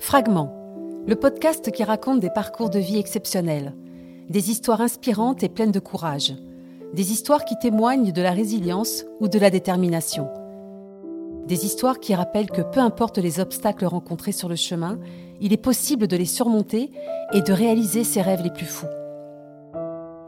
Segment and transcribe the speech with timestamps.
[0.00, 0.54] Fragments,
[1.06, 3.74] le podcast qui raconte des parcours de vie exceptionnels,
[4.30, 6.34] des histoires inspirantes et pleines de courage,
[6.94, 10.28] des histoires qui témoignent de la résilience ou de la détermination,
[11.46, 14.98] des histoires qui rappellent que peu importe les obstacles rencontrés sur le chemin,
[15.40, 16.90] il est possible de les surmonter
[17.32, 18.86] et de réaliser ses rêves les plus fous.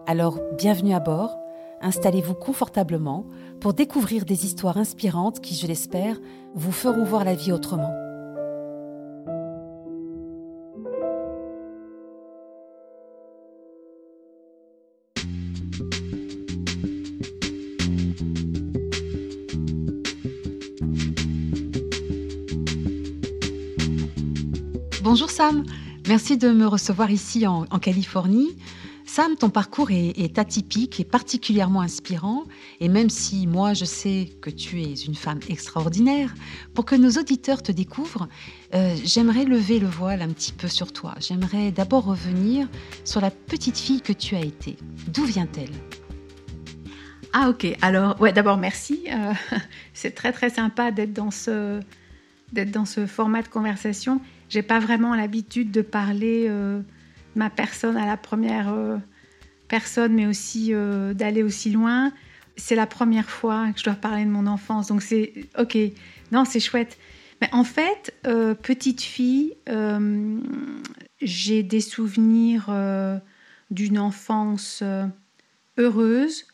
[0.06, 1.38] Alors, bienvenue à bord,
[1.80, 3.24] installez-vous confortablement
[3.60, 6.16] pour découvrir des histoires inspirantes qui, je l'espère,
[6.54, 8.09] vous feront voir la vie autrement.
[25.20, 25.66] Bonjour Sam,
[26.08, 28.56] merci de me recevoir ici en, Californie.
[29.04, 32.44] Sam, ton parcours est, atypique et particulièrement inspirant,
[32.80, 36.32] et même si moi je sais que tu es une femme extraordinaire,
[36.72, 38.30] pour que nos auditeurs te découvrent,
[38.72, 41.14] euh, j'aimerais lever le voile un petit peu sur toi.
[41.20, 42.66] J'aimerais d'abord revenir
[43.04, 44.78] sur la petite fille que tu as été.
[45.08, 45.74] D'où vient-elle?
[47.34, 49.04] Ah ok, alors ouais, d'abord merci.
[49.10, 49.34] Euh,
[49.92, 51.28] c'est très très sympa d'être dans
[52.54, 54.22] d'être dans ce format de conversation.
[54.50, 56.82] J'ai pas vraiment l'habitude de parler euh,
[57.36, 58.98] ma personne à la première euh,
[59.68, 62.12] personne, mais aussi euh, d'aller aussi loin.
[62.56, 65.78] C'est la première fois que je dois parler de mon enfance, donc c'est ok.
[66.32, 66.98] Non, c'est chouette.
[67.40, 68.12] Mais en fait,
[68.62, 69.56] petite fille,
[71.22, 72.70] j'ai des souvenirs
[73.70, 74.82] d'une enfance
[75.78, 76.44] heureuse,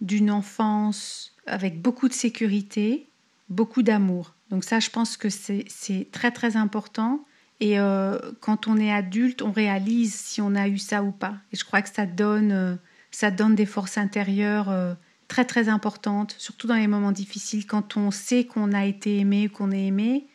[0.00, 3.06] d'une enfance avec beaucoup de sécurité,
[3.50, 4.34] beaucoup d'amour.
[4.50, 7.24] Donc ça, je pense que c'est très très important.
[7.62, 11.36] Et euh, quand on est adulte, on réalise si on a eu ça ou pas.
[11.52, 12.74] Et je crois que ça donne, euh,
[13.12, 14.94] ça donne des forces intérieures euh,
[15.28, 19.48] très très importantes, surtout dans les moments difficiles, quand on sait qu'on a été aimé,
[19.48, 20.26] qu'on est aimé.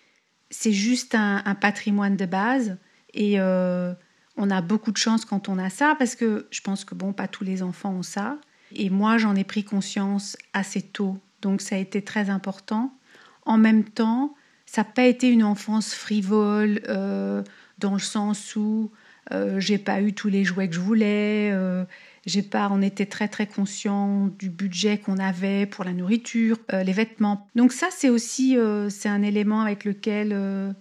[0.52, 2.78] C'est juste un, patrimoine de base.
[3.14, 6.96] Et on a beaucoup de chance quand on a ça, parce que je pense que
[6.96, 8.38] bon, pas tous les enfants ont ça.
[8.74, 11.18] Et moi, j'en ai pris conscience assez tôt.
[11.42, 12.98] Donc ça a été très important.
[13.46, 14.34] En même temps,
[14.68, 17.42] ça n'a pas été une enfance frivole euh,
[17.80, 18.92] dans le sens où
[19.32, 21.50] euh, j'ai pas eu tous les jouets que je voulais.
[21.52, 21.84] Euh,
[22.26, 26.84] j'ai pas, on était très très conscient du budget qu'on avait pour la nourriture, euh,
[26.84, 27.48] les vêtements.
[27.56, 28.58] Donc ça c'est aussi
[28.90, 30.76] c'est un élément avec lequel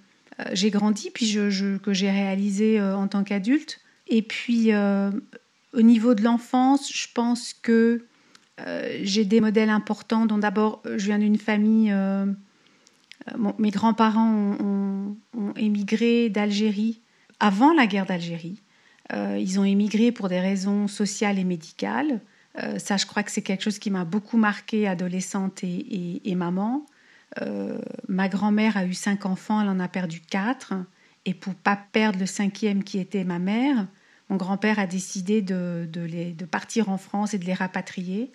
[0.53, 1.33] j'ai grandi puis
[1.83, 3.81] que j'ai réalisé en tant qu'adulte.
[4.09, 8.05] Et puis au niveau de l'enfance, je pense que
[9.03, 11.95] j'ai des modèles importants dont d'abord je viens d'une famille
[13.35, 15.17] euh, mes grands-parents ont,
[15.57, 17.01] émigré d'Algérie
[17.41, 18.63] avant la guerre d'Algérie.
[19.13, 22.21] Euh, ils ont émigré pour des raisons sociales et médicales.
[22.63, 26.85] Euh, ça, je crois que c'est quelque chose qui m'a beaucoup marqué, adolescente et, maman.
[28.09, 30.75] ma grand-mère a eu cinq enfants, elle en a perdu quatre.
[31.25, 33.87] Et pour pas perdre le cinquième qui était ma mère,
[34.29, 38.33] mon grand-père a décidé de, de, partir en France et de les rapatrier.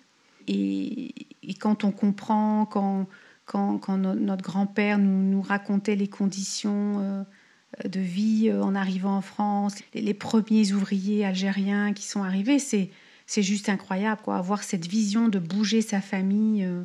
[0.48, 1.14] Et
[1.60, 3.06] quand on comprend, quand,
[3.44, 9.74] quand, notre grand-père nous, racontait les conditions euh, de vie euh, en arrivant en France,
[9.94, 12.90] les, premiers ouvriers algériens qui sont arrivés, c'est,
[13.36, 16.84] juste incroyable, quoi, avoir cette vision de bouger sa famille, euh,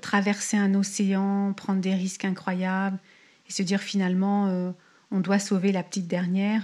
[0.00, 2.98] traverser un océan, prendre des risques incroyables,
[3.48, 4.72] et se dire finalement,
[5.10, 6.62] on doit sauver la petite dernière.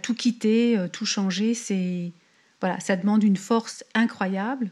[0.00, 2.12] tout quitter, tout changer, c'est
[2.60, 4.70] voilà, ça demande une force incroyable.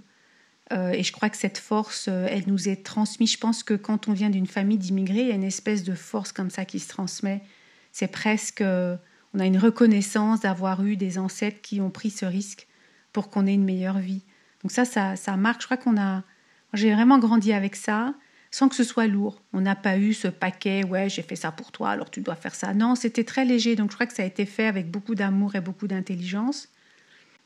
[0.73, 3.33] Euh, et je crois que cette force, euh, elle nous est transmise.
[3.33, 5.95] Je pense que quand on vient d'une famille d'immigrés, il y a une espèce de
[5.95, 7.43] force comme ça qui se transmet.
[7.93, 8.97] C'est presque, euh,
[9.35, 12.69] on a une reconnaissance d'avoir eu des ancêtres qui ont pris ce risque
[13.13, 14.23] pour qu'on ait une meilleure vie.
[14.63, 15.63] Donc ça, ça, ça marque.
[15.63, 16.23] Je crois qu'on a,
[16.73, 18.15] j'ai vraiment grandi avec ça,
[18.53, 19.43] sans que ce soit lourd.
[19.53, 22.37] On n'a pas eu ce paquet, ouais, j'ai fait ça pour toi, alors tu dois
[22.37, 22.75] faire ça.
[22.75, 23.75] Non, c'était très léger.
[23.75, 26.69] Donc je crois que ça a été fait avec beaucoup d'amour et beaucoup d'intelligence.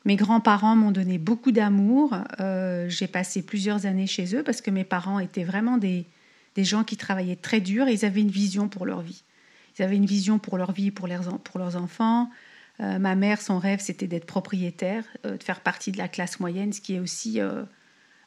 [0.04, 2.14] Mes grands-parents m'ont donné beaucoup d'amour.
[2.40, 6.04] Euh, j'ai passé plusieurs années chez eux parce que mes parents étaient vraiment des,
[6.56, 9.24] des gens qui travaillaient très dur et ils avaient une vision pour leur vie.
[9.78, 12.30] Ils avaient une vision pour leur vie, pour leurs, enfants.
[12.80, 16.38] Euh, ma mère, son rêve, c'était d'être propriétaire, euh, de faire partie de la classe
[16.38, 17.40] moyenne, ce qui est aussi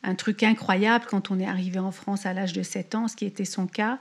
[0.03, 3.15] un truc incroyable quand on est arrivé en France à l'âge de 7 ans, ce
[3.15, 3.99] qui était son cas.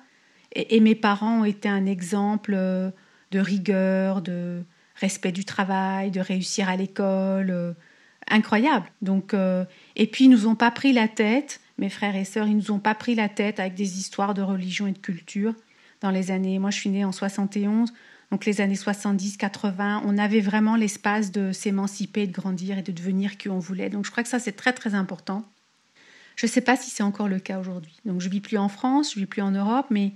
[0.52, 4.64] Et, et mes parents ont été un exemple de rigueur, de,
[4.96, 7.72] respect du travail, de réussir à l'école, euh,
[8.28, 8.86] incroyable.
[9.02, 9.64] Donc, euh,
[9.94, 12.70] et puis ils nous ont pas pris la tête, mes frères et sœurs, ils nous
[12.70, 15.54] ont pas pris la tête avec des histoires de religion et de culture
[16.00, 16.58] dans les années.
[16.58, 17.92] Moi, je suis née en 71,
[18.30, 22.92] donc les années 70, 80, on avait vraiment l'espace de s'émanciper, de grandir et de
[22.92, 23.90] devenir qui on voulait.
[23.90, 25.44] Donc, je crois que ça c'est très très important.
[26.34, 27.96] Je ne sais pas si c'est encore le cas aujourd'hui.
[28.04, 30.12] Donc, je vis plus en France, je vis plus en Europe, mais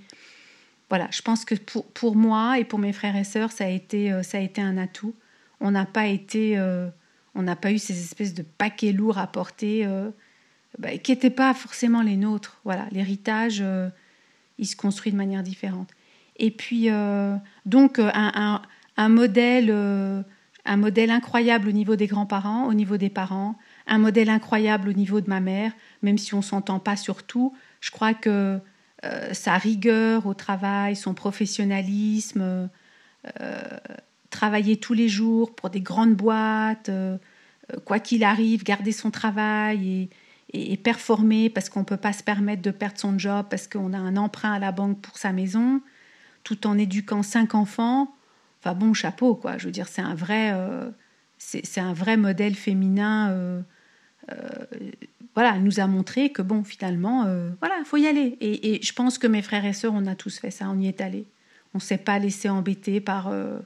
[0.91, 3.69] voilà, je pense que pour, pour, moi et pour mes frères et sœurs, ça a
[3.69, 5.15] été, ça a été un atout.
[5.61, 6.61] On n'a pas été,
[7.35, 9.87] on n'a pas eu ces espèces de paquets lourds à porter
[10.79, 12.61] bah, qui n'étaient pas forcément les nôtres.
[12.65, 13.63] Voilà, l'héritage,
[14.59, 15.91] il se construit de manière différente.
[16.37, 16.89] Et puis,
[17.67, 18.63] donc, un,
[18.97, 19.71] un, modèle,
[20.65, 24.93] un modèle incroyable au niveau des grands-parents, au niveau des parents, un modèle incroyable au
[24.93, 25.73] niveau de ma mère,
[26.03, 27.55] même si on s'entend pas sur tout.
[27.81, 28.61] Je crois que
[29.05, 32.69] euh, sa rigueur au travail, son professionnalisme,
[33.41, 33.79] euh,
[34.29, 37.17] travailler tous les jours pour des grandes boîtes, euh,
[37.87, 40.11] quoi qu'il arrive, garder son travail
[40.53, 43.95] et, performer parce qu'on ne peut pas se permettre de perdre son job parce qu'on
[43.95, 45.81] a un emprunt à la banque pour sa maison,
[46.45, 48.15] tout en éduquant cinq enfants.
[48.61, 49.57] Enfin bon, chapeau, quoi.
[49.57, 50.55] Je veux dire, c'est un vrai,
[51.39, 53.63] c'est un vrai modèle féminin
[55.35, 58.37] voilà, elle nous a montré que bon, finalement, euh, voilà, il faut y aller.
[58.41, 60.89] Et, je pense que mes frères et sœurs, on a tous fait ça, on y
[60.89, 61.25] est allé.
[61.75, 63.59] On ne s'est pas laissé embêter par, euh,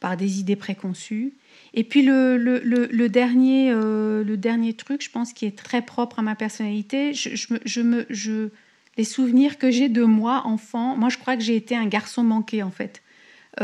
[0.00, 1.32] par des idées préconçues.
[1.74, 6.22] Et puis le, le, dernier, le dernier truc, je pense, qui est très propre à
[6.22, 8.48] ma personnalité, je, me, je,
[8.96, 12.22] les souvenirs que j'ai de moi, enfant, moi je crois que j'ai été un garçon
[12.22, 13.02] manqué en fait.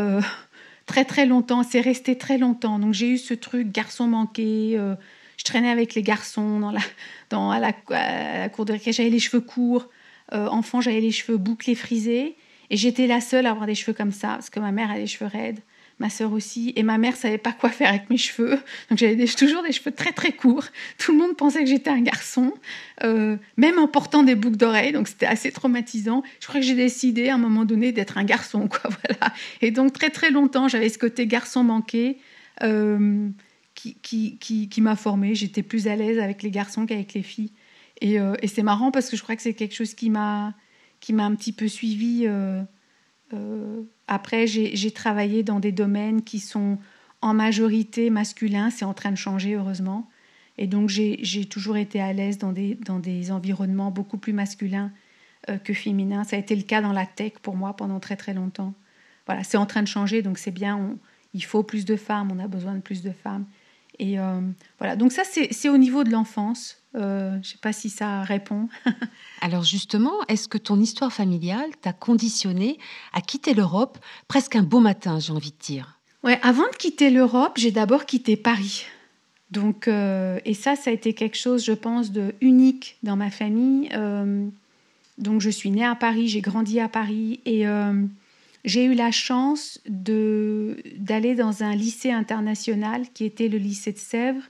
[0.86, 2.78] très très longtemps, c'est resté très longtemps.
[2.78, 4.76] Donc j'ai eu ce truc garçon manqué
[5.40, 6.80] je traînais avec les garçons dans la,
[7.30, 7.72] dans, à, la,
[8.50, 8.92] cour de récré.
[8.92, 9.88] J'avais les cheveux courts.
[10.34, 12.36] Euh, enfant, j'avais les cheveux bouclés, frisés.
[12.68, 14.98] Et j'étais la seule à avoir des cheveux comme ça, parce que ma mère a
[14.98, 15.60] les cheveux raides,
[15.98, 16.74] ma sœur aussi.
[16.76, 18.58] Et ma mère savait pas quoi faire avec mes cheveux.
[18.90, 20.66] Donc j'avais toujours des cheveux très très courts.
[20.98, 22.52] Tout le monde pensait que j'étais un garçon,
[23.02, 24.92] euh, même en portant des boucles d'oreilles.
[24.92, 26.22] Donc c'était assez traumatisant.
[26.40, 28.68] Je crois que j'ai décidé à un moment donné d'être un garçon.
[28.68, 29.32] Quoi, voilà.
[29.62, 32.18] Et donc très très longtemps, j'avais ce côté garçon manqué.
[32.62, 33.30] Euh,
[34.02, 35.34] qui, m'a formée.
[35.34, 37.52] J'étais plus à l'aise avec les garçons qu'avec les filles.
[38.00, 40.54] Et, euh, et c'est marrant parce que je crois que c'est quelque chose qui m'a
[41.00, 42.24] qui m'a un petit peu suivi.
[42.26, 42.62] Euh,
[43.32, 46.78] euh, après, j'ai travaillé dans des domaines qui sont
[47.22, 48.70] en majorité masculins.
[48.70, 50.10] C'est en train de changer, heureusement.
[50.58, 54.92] Et donc, j'ai toujours été à l'aise dans des, dans des environnements beaucoup plus masculins
[55.64, 56.24] que féminins.
[56.24, 58.74] Ça a été le cas dans la tech pour moi pendant très très longtemps.
[59.24, 60.98] Voilà, c'est en train de changer, donc c'est bien.
[61.32, 63.46] il faut plus de femmes, on a besoin de plus de femmes.
[64.00, 64.40] Et euh,
[64.78, 66.78] voilà, donc ça c'est au niveau de l'enfance.
[66.96, 68.68] Euh, je ne sais pas si ça répond.
[69.42, 72.78] Alors justement, est-ce que ton histoire familiale t'a conditionné
[73.12, 75.98] à quitter l'Europe presque un beau matin, j'ai envie de dire?
[76.24, 78.86] Ouais, avant de quitter l'Europe, j'ai d'abord quitté Paris.
[79.50, 83.30] Donc, euh, et ça, ça a été quelque chose, je pense, de unique dans ma
[83.30, 83.90] famille.
[85.18, 87.66] donc, je suis née à Paris, j'ai grandi à Paris et
[88.64, 94.42] j'ai eu la chance d'aller dans un lycée international qui était le lycée de Sèvres.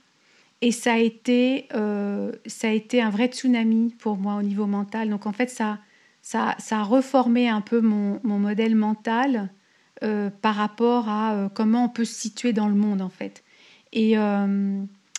[0.63, 4.67] Et ça a, été, euh, ça a été un vrai tsunami pour moi au niveau
[4.67, 5.09] mental.
[5.09, 5.79] Donc en fait, ça,
[6.21, 9.49] ça, ça a reformé un peu mon, mon modèle mental
[10.03, 13.43] euh, par rapport à euh, comment on peut se situer dans le monde en fait.
[13.93, 14.15] Et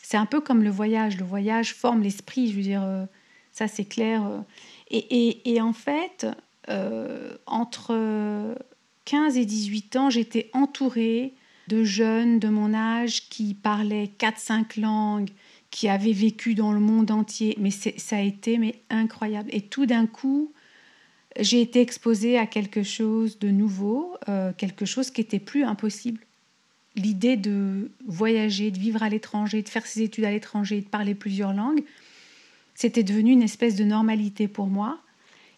[0.02, 1.18] c'est un peu comme le voyage.
[1.18, 3.06] Le voyage forme l'esprit, je veux dire,
[3.50, 4.22] ça c'est clair.
[4.90, 6.26] Et, et, et, en fait,
[7.46, 7.92] entre
[9.04, 11.34] 15 et 18 ans, j'étais entourée
[11.68, 15.30] de jeunes de mon âge qui parlaient 4-5 langues,
[15.70, 17.56] qui avaient vécu dans le monde entier.
[17.58, 19.48] Mais ça a été incroyable.
[19.52, 20.52] Et tout d'un coup,
[21.38, 26.20] j'ai été exposée à quelque chose de nouveau, euh, quelque chose qui était plus impossible.
[26.94, 31.14] L'idée de voyager, de vivre à l'étranger, de faire ses études à l'étranger, de parler
[31.14, 31.82] plusieurs langues,
[32.74, 34.98] c'était devenu une espèce de normalité pour moi.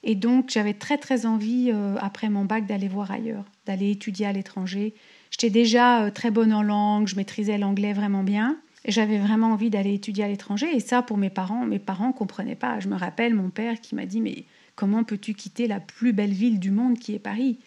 [0.06, 4.26] Et donc, j'avais très, très envie, euh, après mon bac, d'aller voir ailleurs, d'aller étudier
[4.26, 4.92] à l'étranger.
[5.30, 8.58] J'étais déjà euh, très bonne en langue, je maîtrisais l'anglais vraiment bien.
[8.84, 10.66] Et j'avais vraiment envie d'aller étudier à l'étranger.
[10.76, 12.80] Et ça, pour mes parents, mes parents ne comprenaient pas.
[12.80, 14.44] Je me rappelle mon père qui m'a dit Mais
[14.76, 17.58] comment peux-tu quitter la plus belle ville du monde qui est Paris?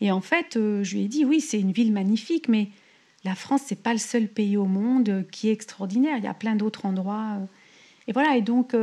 [0.00, 2.68] Et en fait, euh, je lui ai dit Oui, c'est une ville magnifique, mais
[3.22, 6.16] la France, c'est pas le seul pays au monde qui est extraordinaire.
[6.16, 7.36] Il y a plein d'autres endroits.
[8.08, 8.38] Et voilà.
[8.38, 8.74] Et donc,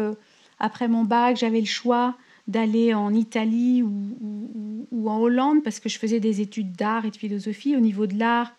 [0.59, 2.15] après mon bac, j'avais le choix
[2.49, 7.15] d'aller en Italie ou, en Hollande parce que je faisais des études d'art et de
[7.15, 7.75] philosophie.
[7.75, 8.53] Au niveau de l'art,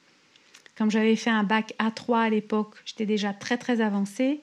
[0.76, 4.40] comme j'avais fait un bac A3 à l'époque, j'étais déjà très très avancée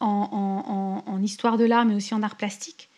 [0.00, 2.88] en, histoire de l'art mais aussi en art plastique.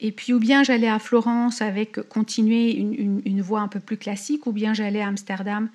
[0.00, 3.96] Et puis ou bien j'allais à Florence avec continuer une, une, voie un peu plus
[3.96, 5.68] classique ou bien j'allais à Amsterdam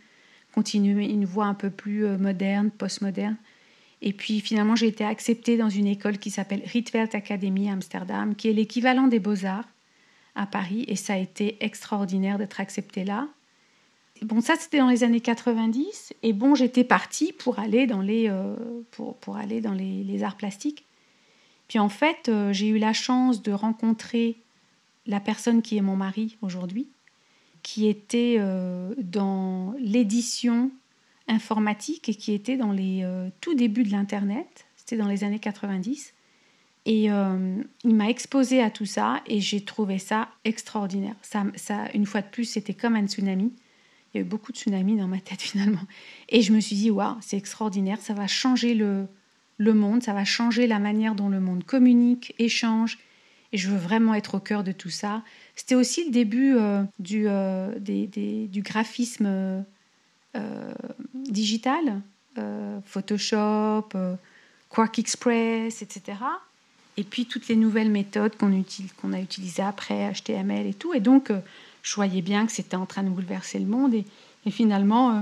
[0.54, 3.36] continuer une voie un peu plus euh, moderne, postmoderne.
[4.02, 8.50] Et puis finalement, j'ai été acceptée dans une école qui s'appelle Rietveld Academy Amsterdam, qui
[8.50, 9.68] est l'équivalent des beaux-arts
[10.36, 10.86] à Paris.
[10.88, 13.28] Et ça a été extraordinaire d'être acceptée là.
[14.24, 16.14] Bon, ça, c'était dans les années 90.
[16.24, 18.56] Et bon, j'étais partie pour aller dans les, euh,
[18.92, 20.86] pour, pour, aller dans les, les, arts plastiques.
[21.68, 24.38] Puis en fait, euh, j'ai eu la chance de rencontrer
[25.06, 26.88] la personne qui est mon mari aujourd'hui.
[27.64, 28.40] qui était
[28.98, 30.72] dans l'édition
[31.28, 33.06] informatique et qui était dans les
[33.42, 34.66] tout débuts de l'Internet.
[34.76, 36.14] C'était dans les années 90.
[36.88, 41.16] Et euh, il m'a exposé à tout ça et j'ai trouvé ça extraordinaire.
[41.22, 41.44] Ça,
[41.94, 43.52] une fois de plus, c'était comme un tsunami.
[44.14, 45.82] Il y a eu beaucoup de tsunamis dans ma tête finalement.
[46.30, 49.06] Et je me suis dit, waouh, c'est extraordinaire, ça va changer le,
[49.58, 53.00] le monde, ça va changer la manière dont le monde communique, échange.
[53.52, 55.24] Et je veux vraiment être au cœur de tout ça.
[55.56, 59.66] C'était aussi le début euh, du, euh, du graphisme
[61.14, 62.02] digital,
[62.86, 63.90] Photoshop,
[64.70, 66.16] Quark Express, etc
[66.98, 68.52] et puis toutes les nouvelles méthodes qu'on
[69.14, 70.94] a utilisées après, HTML et tout.
[70.96, 71.40] Et donc, euh,
[71.84, 73.94] je voyais bien que c'était en train de bouleverser le monde.
[73.94, 74.06] Et,
[74.50, 75.22] finalement, euh,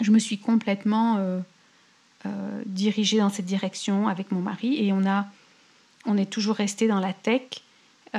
[0.00, 1.40] je me suis complètement euh,
[2.66, 4.84] dirigée dans cette direction avec mon mari.
[4.84, 5.26] Et on, a,
[6.06, 7.42] on est toujours resté dans la tech.
[8.14, 8.18] et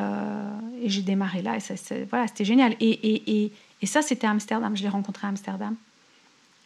[0.90, 1.58] j'ai démarré là.
[1.58, 2.76] Et voilà, c'était génial.
[2.80, 4.78] Et, et ça, c'était Amsterdam.
[4.78, 5.76] Je l'ai rencontré à Amsterdam.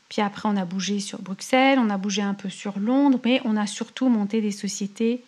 [0.10, 3.42] Puis après, on a bougé sur Bruxelles, on a bougé un peu sur Londres, mais
[3.44, 5.24] on a surtout monté des sociétés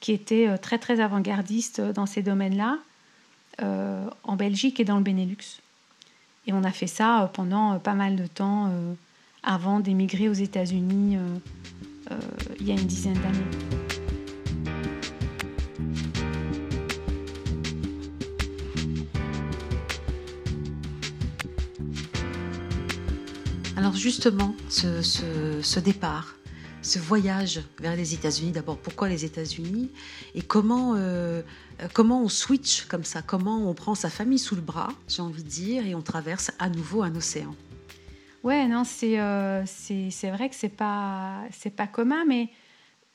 [0.00, 2.78] qui était euh, très très avant-gardiste euh, dans ces domaines-là,
[3.62, 5.60] euh, en Belgique et dans le Benelux.
[6.46, 8.72] Et on a fait ça pendant pas mal de temps
[9.42, 11.18] avant d'émigrer aux États-Unis
[12.58, 13.79] il y a une dizaine d'années.
[23.90, 26.36] Alors justement, ce, départ,
[26.80, 29.90] ce voyage vers les États-Unis D'abord, pourquoi les États-Unis
[30.36, 31.42] Et comment, euh,
[31.92, 35.42] comment on switch comme ça Comment on prend sa famille sous le bras, j'ai envie
[35.42, 37.52] de dire, et on traverse à nouveau un océan
[38.44, 42.48] Ouais, non, c'est euh, c'est vrai que c'est pas pas commun, mais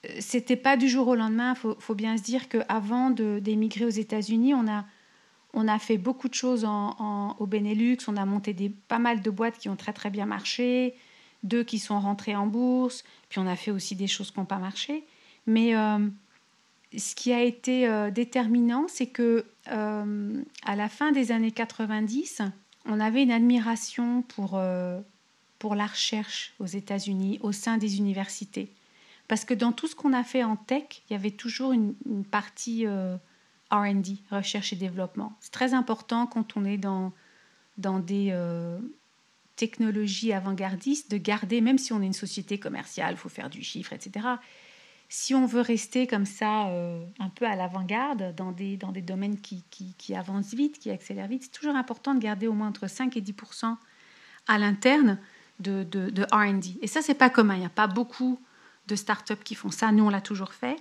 [0.05, 1.55] euh, c'était pas du jour au lendemain.
[1.55, 4.84] Faut, faut bien se dire qu'avant d'émigrer aux États-Unis, on a
[5.55, 7.97] on a fait beaucoup de choses en, au Benelux.
[8.07, 10.95] On a monté des, pas mal de boîtes qui ont très très bien marché
[11.45, 14.45] deux qui sont rentrés en bourse, puis on a fait aussi des choses qui n'ont
[14.45, 15.05] pas marché.
[15.47, 16.00] Mais euh,
[16.97, 22.41] ce qui a été euh, déterminant, c'est que euh, à la fin des années 90,
[22.88, 24.59] on avait une admiration pour,
[25.59, 28.71] pour la recherche aux États-Unis, au sein des universités.
[29.27, 31.95] Parce que dans tout ce qu'on a fait en tech, il y avait toujours une
[32.29, 32.85] partie
[33.72, 35.36] RD, recherche et développement.
[35.39, 37.12] C'est très important quand on est dans,
[37.77, 38.31] dans des
[39.55, 43.63] technologie avant-gardiste de garder, même si on est une société commerciale, il faut faire du
[43.63, 44.27] chiffre, etc.
[45.07, 49.01] Si on veut rester comme ça, euh, un peu à l'avant-garde, dans des, dans des
[49.01, 52.67] domaines qui, qui, avancent vite, qui accélèrent vite, c'est toujours important de garder au moins
[52.67, 53.75] entre 5 et 10%
[54.48, 55.19] à l'interne
[55.60, 56.77] de, de, de RD.
[56.81, 57.55] Et ça, c'est pas commun.
[57.55, 58.39] Il n'y a pas beaucoup
[58.88, 59.91] de startups qui font ça.
[59.91, 60.75] Nous, on l'a toujours fait.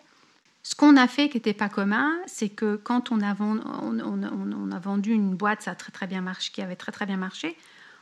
[0.66, 5.36] Ce qu'on a fait qui n'était pas commun, c'est que quand on a, vendu une
[5.36, 7.54] boîte, ça a très très bien marché, qui avait très très bien marché,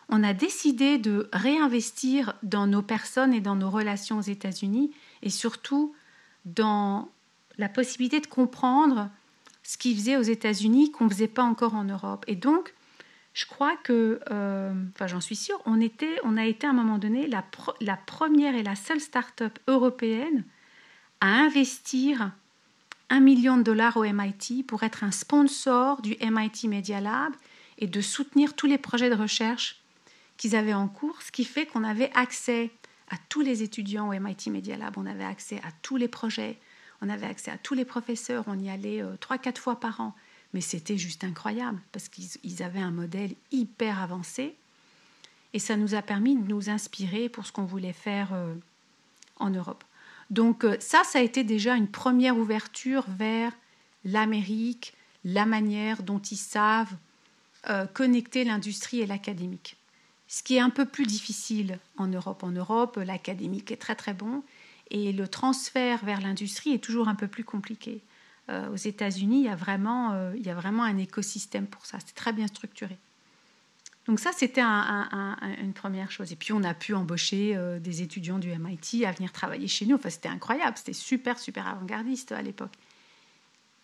[0.08, 4.92] on a décidé de réinvestir dans nos personnes et dans nos relations aux États-Unis
[5.22, 5.92] et surtout
[6.44, 7.10] dans
[7.58, 9.10] la possibilité de comprendre
[9.64, 12.24] ce qu'ils faisaient aux États-Unis qu'on ne faisait pas encore en Europe.
[12.28, 12.74] Et donc,
[13.34, 16.74] je crois que, euh, enfin j'en suis sûre, on, était, on a été à un
[16.74, 17.44] moment donné la,
[17.80, 20.44] la première et la seule start-up européenne
[21.20, 22.32] à investir
[23.12, 27.34] un million de dollars au MIT pour être un sponsor du MIT Media Lab
[27.76, 29.82] et de soutenir tous les projets de recherche
[30.38, 32.70] qu'ils avaient en cours, ce qui fait qu'on avait accès
[33.10, 36.58] à tous les étudiants au MIT Media Lab, on avait accès à tous les projets,
[37.02, 40.00] on avait accès à tous les professeurs, on y allait euh, trois, quatre fois par
[40.00, 40.14] an.
[40.54, 44.56] Mais c'était juste incroyable parce qu'ils avaient un modèle hyper avancé
[45.52, 48.54] et ça nous a permis de nous inspirer pour ce qu'on voulait faire euh,
[49.36, 49.84] en Europe.
[50.32, 53.52] Donc euh, ça, ça a été déjà une première ouverture vers
[54.04, 56.96] l'Amérique, la manière dont ils savent
[57.94, 59.76] connecter l'industrie et l'académique
[60.32, 62.42] ce qui est un peu plus difficile en Europe.
[62.42, 64.42] En Europe, l'académique est très très bon
[64.90, 68.00] et le transfert vers l'industrie est toujours un peu plus compliqué.
[68.48, 71.98] Euh, aux États-Unis, il, euh, il y a vraiment un écosystème pour ça.
[72.04, 72.96] C'est très bien structuré.
[74.06, 76.32] Donc ça, c'était une première chose.
[76.32, 79.86] Et puis, on a pu embaucher euh, des étudiants du MIT à venir travailler chez
[79.86, 79.94] nous.
[79.94, 80.76] Enfin, c'était incroyable.
[80.76, 82.72] C'était super, super avant-gardiste à l'époque.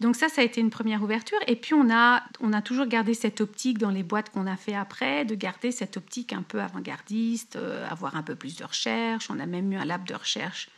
[0.00, 1.38] Donc ça, ça a été une première ouverture.
[1.46, 4.56] Et puis on a, on a toujours gardé cette optique dans les boîtes qu'on a
[4.56, 8.64] fait après, de garder cette optique un peu avant-gardiste, euh, avoir un peu plus de
[8.64, 9.28] recherche.
[9.28, 10.68] On a même eu un lab de recherche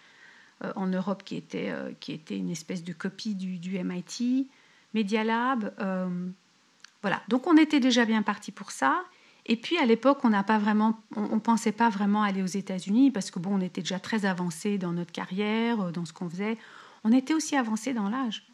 [0.65, 1.71] euh, en Europe qui était,
[2.01, 4.49] qui était une espèce de copie du, du MIT,
[4.95, 5.75] Media Lab.
[7.03, 9.03] voilà, donc on était déjà bien parti pour ça.
[9.47, 13.11] Et puis à l'époque, on n'a pas vraiment, on, pensait pas vraiment aller aux États-Unis
[13.11, 16.59] parce que bon, on était déjà très avancé dans notre carrière, dans ce qu'on faisait.
[17.05, 18.47] On était aussi avancé dans l'âge.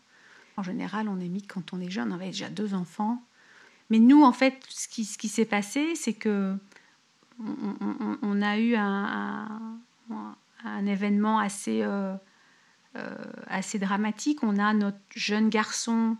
[0.57, 3.23] En général, on est mis quand on est jeune, on avait déjà deux enfants.
[3.91, 6.57] Mais nous, en fait, ce qui, s'est passé, c'est que
[7.39, 9.79] on, a eu un,
[10.65, 12.15] un, événement assez, euh,
[12.97, 13.15] euh,
[13.49, 14.43] assez dramatique.
[14.43, 16.17] On a notre jeune garçon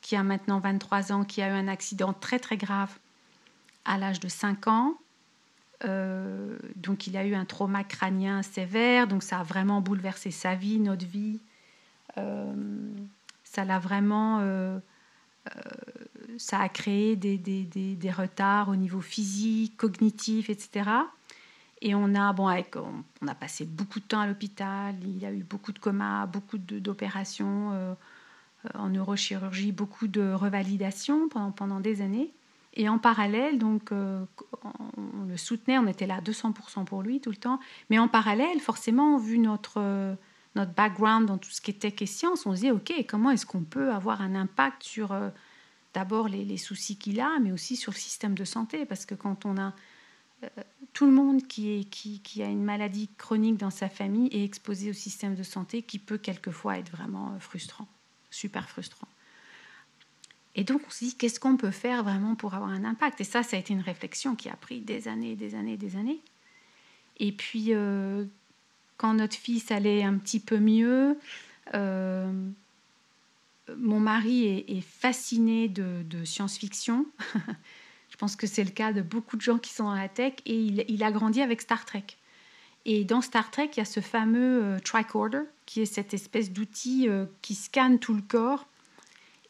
[0.00, 2.98] qui a maintenant 23 ans, qui a eu un accident très très grave
[3.88, 4.94] à l'âge de 5 ans.
[5.84, 10.54] Euh, donc il a eu un trauma crânien sévère, donc ça a vraiment bouleversé sa
[10.54, 11.40] vie, notre vie.
[13.44, 14.40] ça l'a vraiment
[16.36, 20.90] ça a créé des, des, des, retards au niveau physique, cognitif, etc.
[21.80, 25.42] Et on a, bon, on, a passé beaucoup de temps à l'hôpital, il a eu
[25.42, 27.94] beaucoup de comas, beaucoup d'opérations euh,
[28.74, 32.32] en neurochirurgie, beaucoup de revalidations pendant, pendant des années.
[32.74, 34.24] Et en parallèle, donc, euh,
[34.96, 37.58] on, le soutenait, on était là à 200% pour lui tout le temps.
[37.90, 40.16] Mais en parallèle, forcément, vu notre,
[40.54, 43.64] notre background dans tout ce qui était question, on se disait, OK, comment est-ce qu'on
[43.64, 45.12] peut avoir un impact sur...
[45.12, 45.30] Euh,
[45.94, 49.46] d'abord les, soucis qu'il a, mais aussi sur le système de santé, parce que quand
[49.46, 49.74] on a
[50.44, 50.48] euh,
[50.92, 54.44] tout le monde qui, est, qui, qui, a une maladie chronique dans sa famille est
[54.44, 57.88] exposé au système de santé qui peut quelquefois être vraiment euh, frustrant,
[58.30, 59.08] super frustrant.
[60.54, 63.20] Et donc on se dit qu'est-ce qu'on peut faire vraiment pour avoir un impact?
[63.20, 65.96] Et ça, ça a été une réflexion qui a pris des années, des années, des
[65.96, 66.20] années.
[67.18, 68.24] Et puis euh,
[68.96, 71.16] quand notre fils allait un petit peu mieux,
[73.76, 77.06] mon mari est, fasciné de, science-fiction.
[78.10, 80.34] Je pense que c'est le cas de beaucoup de gens qui sont dans la tech
[80.46, 82.04] et il, a grandi avec Star Trek.
[82.84, 86.50] Et dans Star Trek, il y a ce fameux euh, tricorder qui est cette espèce
[86.50, 88.66] d'outil euh, qui scanne tout le corps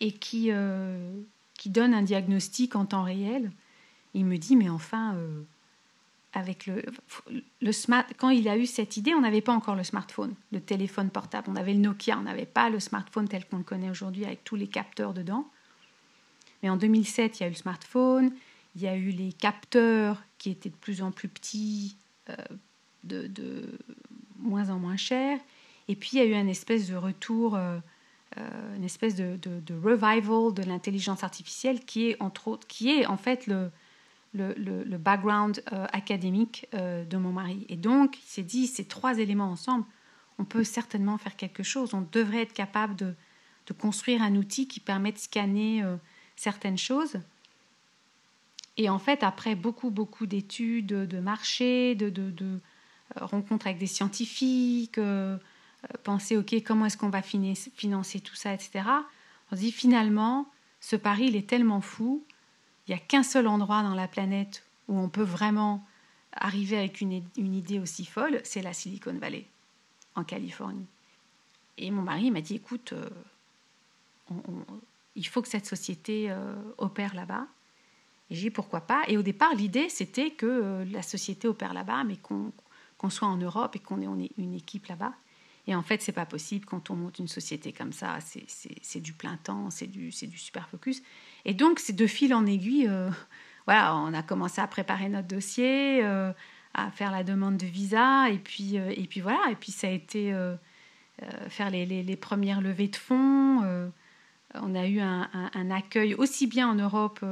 [0.00, 1.12] et qui, euh,
[1.55, 3.50] qui donne un diagnostic en temps réel.
[4.14, 5.17] il me dit, mais enfin,
[6.33, 6.85] avec le,
[7.61, 10.61] le smart, quand il a eu cette idée, on n'avait pas encore le smartphone, le
[10.61, 11.49] téléphone portable.
[11.50, 14.45] On avait le Nokia, on n'avait pas le smartphone tel qu'on le connaît aujourd'hui avec
[14.45, 15.49] tous les capteurs dedans.
[16.62, 18.33] Mais en 2007, il y a eu le smartphone,
[18.76, 21.97] il y a eu les capteurs qui étaient de plus en plus petits,
[22.31, 22.35] euh,
[23.05, 23.78] de,
[24.38, 25.38] moins en moins chers.
[25.88, 27.79] Et puis il y a eu une espèce de retour, euh,
[28.37, 32.91] euh, une espèce de, de, de revival de l'intelligence artificielle qui est entre autres, qui
[32.91, 33.71] est en fait le,
[34.99, 37.64] background euh, académique euh, de mon mari.
[37.71, 39.87] Et donc, il s'est dit, ces trois éléments ensemble,
[40.38, 41.95] on peut certainement faire quelque chose.
[41.95, 43.14] On devrait être capable de,
[43.79, 45.85] construire un outil qui permet de scanner
[46.37, 47.21] certaines choses.
[48.79, 52.61] Et en fait, après beaucoup, beaucoup d'études, de marché, de, de,
[53.17, 54.99] rencontres avec des scientifiques,
[56.03, 58.85] penser, OK, comment est-ce qu'on va financer tout ça, etc.
[59.51, 60.49] On se dit, finalement,
[60.81, 62.25] ce pari, il est tellement fou
[62.88, 65.87] il n'y a qu'un seul endroit dans la planète où on peut vraiment
[66.33, 69.47] arriver avec une, idée aussi folle, c'est la Silicon Valley,
[70.14, 70.87] en Californie.
[71.77, 73.09] Et mon mari m'a dit, écoute, euh,
[75.17, 77.47] il faut que cette société euh, opère là-bas.
[78.31, 79.03] Et j'ai dit, pourquoi pas?
[79.07, 83.37] Et au départ, l'idée, c'était que euh, la société opère là-bas, mais qu'on soit en
[83.37, 85.12] Europe et qu'on ait une équipe là-bas.
[85.68, 88.18] Et en fait, c'est pas possible quand on monte une société comme ça.
[88.81, 91.02] C'est du plein temps, c'est du, du super focus.
[91.44, 92.88] Et donc, c'est de fil en aiguille.
[92.88, 93.11] Euh,
[93.66, 96.33] voilà, on a commencé à préparer notre dossier, euh,
[96.72, 99.40] à faire la demande de visa, et puis, euh, et puis voilà.
[99.50, 100.35] Et puis ça a été
[101.50, 103.90] faire les, les, premières levées de fonds.
[104.54, 107.22] on a eu un, un, accueil aussi bien en Europe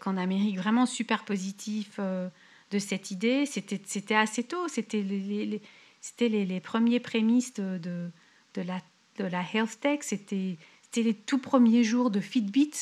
[0.00, 3.46] qu'en Amérique, vraiment super positif de cette idée.
[3.46, 4.66] C'était assez tôt.
[4.66, 5.62] C'était les
[6.04, 8.78] c'était les, premiers prémices de, de, la,
[9.16, 10.00] de la health tech.
[10.02, 10.58] C'était
[10.96, 12.72] les tout premiers jours de Fitbit.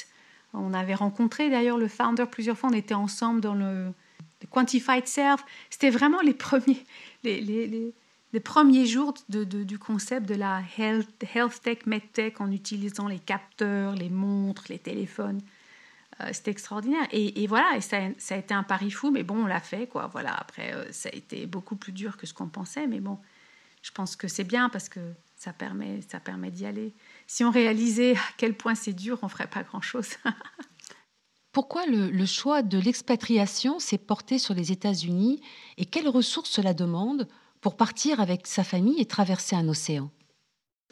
[0.52, 2.70] On avait rencontré d'ailleurs le founder plusieurs fois.
[2.70, 3.92] On était ensemble dans le,
[4.50, 5.44] Quantified Self.
[5.70, 6.84] C'était vraiment les premiers,
[7.22, 7.94] les, les,
[8.32, 13.20] les, premiers jours de, du concept de la health, health tech, medtech en utilisant les
[13.20, 15.40] capteurs, les montres, les téléphones.
[16.22, 17.06] Euh, c'était extraordinaire.
[17.10, 19.86] Et, voilà, et ça, ça, a été un pari fou, mais bon, on l'a fait,
[19.86, 20.08] quoi.
[20.12, 23.18] Voilà, après, euh, ça a été beaucoup plus dur que ce qu'on pensait, mais bon,
[23.82, 25.00] je pense que c'est bien parce que
[25.36, 26.94] ça permet, ça permet d'y aller.
[27.26, 30.10] Si on réalisait à quel point c'est dur, on ferait pas grand-chose.
[31.52, 35.42] Pourquoi le, le, choix de l'expatriation s'est porté sur les États-Unis
[35.76, 37.28] et quelles ressources cela demande
[37.60, 40.10] pour partir avec sa famille et traverser un océan?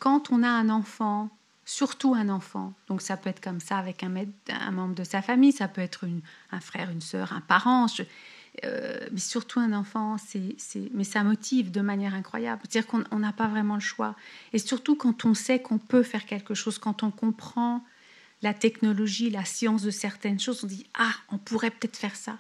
[0.01, 1.31] Quand on a un enfant
[1.71, 2.73] surtout un enfant.
[2.89, 4.13] Donc ça peut être comme ça avec un,
[4.49, 6.05] un membre de sa famille, ça peut être
[6.51, 7.87] un frère, une sœur, un parent,
[8.65, 10.57] euh, mais surtout un enfant, c'est,
[10.93, 12.63] mais ça motive de manière incroyable.
[12.69, 14.17] C'est-à-dire qu'on n'a pas vraiment le choix.
[14.53, 17.85] Et surtout quand on sait qu'on peut faire quelque chose, quand on comprend
[18.43, 22.39] la technologie, la science de certaines choses, on dit ah, on pourrait peut-être faire ça.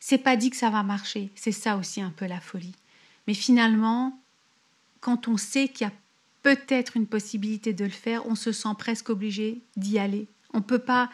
[0.00, 1.30] C'est pas dit que ça va marcher.
[1.36, 2.74] C'est ça aussi un peu la folie.
[3.28, 4.18] Mais finalement,
[5.00, 5.92] quand on sait qu'il y a
[6.46, 10.28] peut-être une possibilité de le faire, on se sent presque obligé d'y aller.
[10.54, 11.10] On peut pas.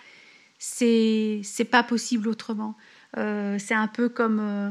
[0.59, 2.77] c'est c'est pas possible autrement.
[3.17, 4.71] Euh, c'est un peu comme euh,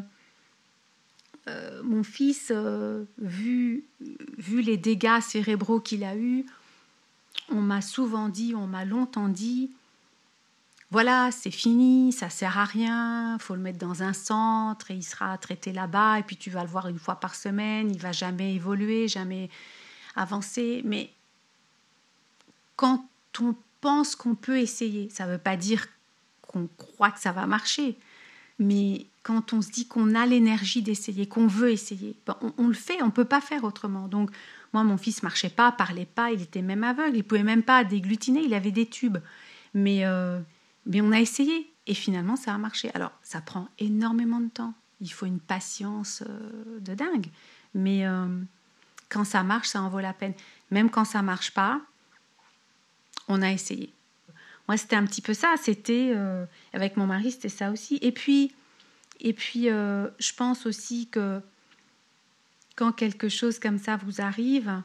[1.48, 2.54] euh, mon fils,
[3.18, 3.86] vu,
[4.38, 6.46] vu les dégâts cérébraux qu'il a eus,
[7.50, 9.72] on m'a souvent dit, on m'a longtemps dit,
[10.92, 15.04] voilà, c'est fini, ça sert à rien, faut le mettre dans un centre et il
[15.04, 18.12] sera traité là-bas et puis tu vas le voir une fois par semaine, il va
[18.12, 19.50] jamais évoluer, jamais
[20.16, 20.82] avancer.
[20.86, 21.12] Mais
[22.76, 23.06] quand
[23.40, 25.88] on pense qu'on peut essayer, ça ne veut pas dire
[26.42, 27.98] qu'on croit que ça va marcher,
[28.60, 32.74] mais quand on se dit qu'on a l'énergie d'essayer, qu'on veut essayer, ben, on, le
[32.74, 34.08] fait, on ne peut pas faire autrement.
[34.08, 34.32] Donc
[34.74, 37.84] moi, mon fils marchait pas, parlait pas, il était même aveugle, il pouvait même pas
[37.84, 39.18] déglutiner, il avait des tubes.
[39.74, 40.40] Mais euh,
[40.94, 42.92] on a essayé et finalement ça a marché.
[42.94, 44.74] Alors ça prend énormément de temps.
[45.00, 47.28] Il faut une patience euh, de dingue.
[47.74, 48.28] Mais euh,
[49.12, 50.34] quand ça marche, ça en vaut la peine.
[50.72, 51.82] Même quand ça marche pas,
[53.28, 53.94] on a essayé.
[54.68, 55.54] Moi, c'était un petit peu ça.
[55.62, 58.00] C'était euh, avec mon mari, c'était ça aussi.
[58.02, 58.54] Et puis,
[59.20, 61.42] et puis, je pense aussi que
[62.76, 64.82] quand quelque chose comme ça vous arrive,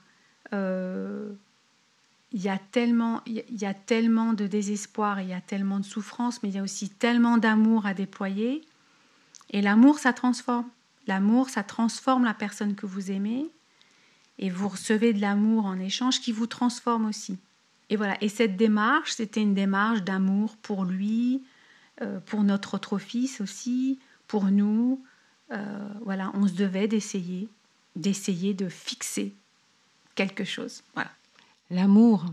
[2.37, 5.85] il y a tellement, il y a tellement de désespoir, il y a tellement de
[5.85, 8.63] souffrance, mais il y a aussi tellement d'amour à déployer.
[9.51, 10.69] Et l'amour, ça transforme.
[11.07, 13.47] L'amour, ça transforme la personne que vous aimez.
[14.39, 17.39] Et vous recevez de l'amour en échange qui vous transforme aussi.
[17.89, 18.17] Et voilà.
[18.23, 21.43] Et cette démarche, c'était une démarche d'amour pour lui,
[22.03, 25.03] euh, pour notre autre fils aussi, pour nous.
[25.53, 27.49] Euh, voilà, on se devait d'essayer,
[27.95, 29.33] d'essayer de fixer
[30.15, 30.83] quelque chose.
[30.95, 31.11] Voilà.
[31.71, 32.27] L'amour,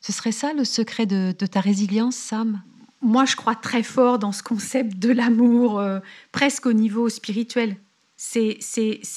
[0.00, 2.62] ce serait ça le secret de, ta résilience, Sam?
[3.00, 6.00] Moi, je crois très fort dans ce concept de l'amour, euh,
[6.32, 7.76] presque au niveau spirituel.
[8.16, 8.58] C'est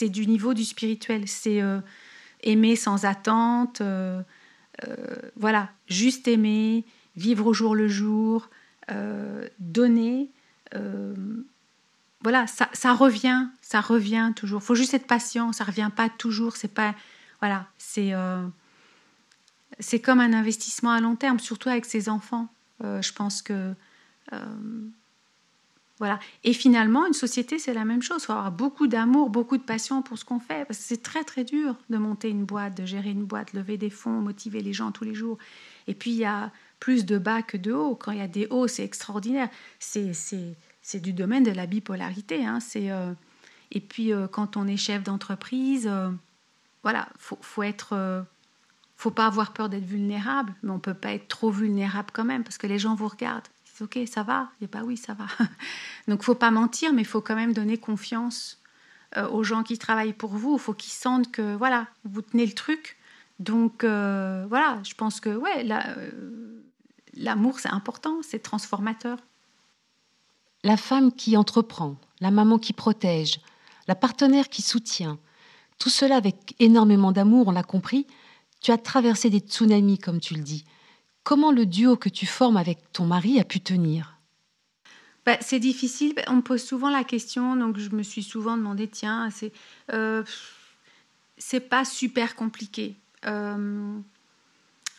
[0.10, 1.28] du niveau du spirituel.
[1.28, 1.60] C'est
[2.44, 4.22] aimer sans attente, euh,
[5.36, 8.50] voilà, juste aimer, vivre au jour le jour,
[9.60, 10.30] donner.
[12.22, 14.64] voilà, ça, revient, ça revient toujours.
[14.64, 16.58] Faut juste être patient, ça revient pas toujours.
[16.58, 16.94] C'est pas,
[17.40, 18.14] voilà, c'est
[19.80, 22.48] c'est comme un investissement à long terme, surtout avec ses enfants.
[22.84, 23.74] Euh, je pense que
[24.34, 24.46] euh,
[26.44, 28.24] Et finalement, une société, c'est la même chose.
[28.24, 31.04] Il faut avoir beaucoup d'amour, beaucoup de passion pour ce qu'on fait, parce que c'est
[31.04, 34.62] très très dur de monter une boîte, de gérer une boîte, lever des fonds, motiver
[34.62, 35.38] les gens tous les jours.
[35.88, 37.96] Et puis il y a plus de bas que de hauts.
[37.96, 39.50] Quand il y a des hauts, c'est extraordinaire.
[39.80, 40.14] C'est
[40.84, 42.46] c'est du domaine de la bipolarité.
[42.46, 42.60] Hein.
[42.60, 43.14] C'est euh,
[43.72, 45.90] et puis quand on est chef d'entreprise,
[46.84, 48.26] voilà, faut, faut être
[49.02, 52.44] faut pas avoir peur d'être vulnérable, mais on peut pas être trop vulnérable quand même
[52.44, 53.48] parce que les gens vous regardent.
[53.80, 54.50] Ok, ça va.
[54.62, 55.26] Et pas oui, ça va.
[56.08, 58.60] Donc faut pas mentir, mais faut quand même donner confiance
[59.18, 60.54] euh, aux gens qui travaillent pour vous.
[60.54, 62.98] Il faut qu'ils sentent que voilà, vous tenez le truc.
[63.40, 66.62] Donc euh, voilà, je pense que ouais, euh,
[67.16, 69.18] l'amour c'est important, c'est transformateur.
[70.64, 73.40] La femme qui entreprend, la maman qui protège,
[73.88, 75.18] la partenaire qui soutient,
[75.80, 78.06] tout cela avec énormément d'amour, on l'a compris,
[78.62, 80.64] tu as traversé des tsunamis, comme tu le dis.
[81.24, 84.18] Comment le duo que tu formes avec ton mari a pu tenir?
[85.26, 86.16] Bah, C'est difficile.
[86.28, 89.52] On me pose souvent la question, donc je me suis souvent demandé tiens, c'est
[89.94, 90.24] euh,
[91.38, 92.96] c'est pas super compliqué.
[93.26, 93.98] Euh,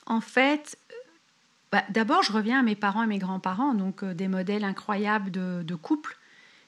[0.07, 0.79] en fait,
[1.73, 5.31] bah, d'abord, je reviens à mes parents et mes grands-parents, donc euh, des modèles incroyables
[5.31, 6.19] de, de couples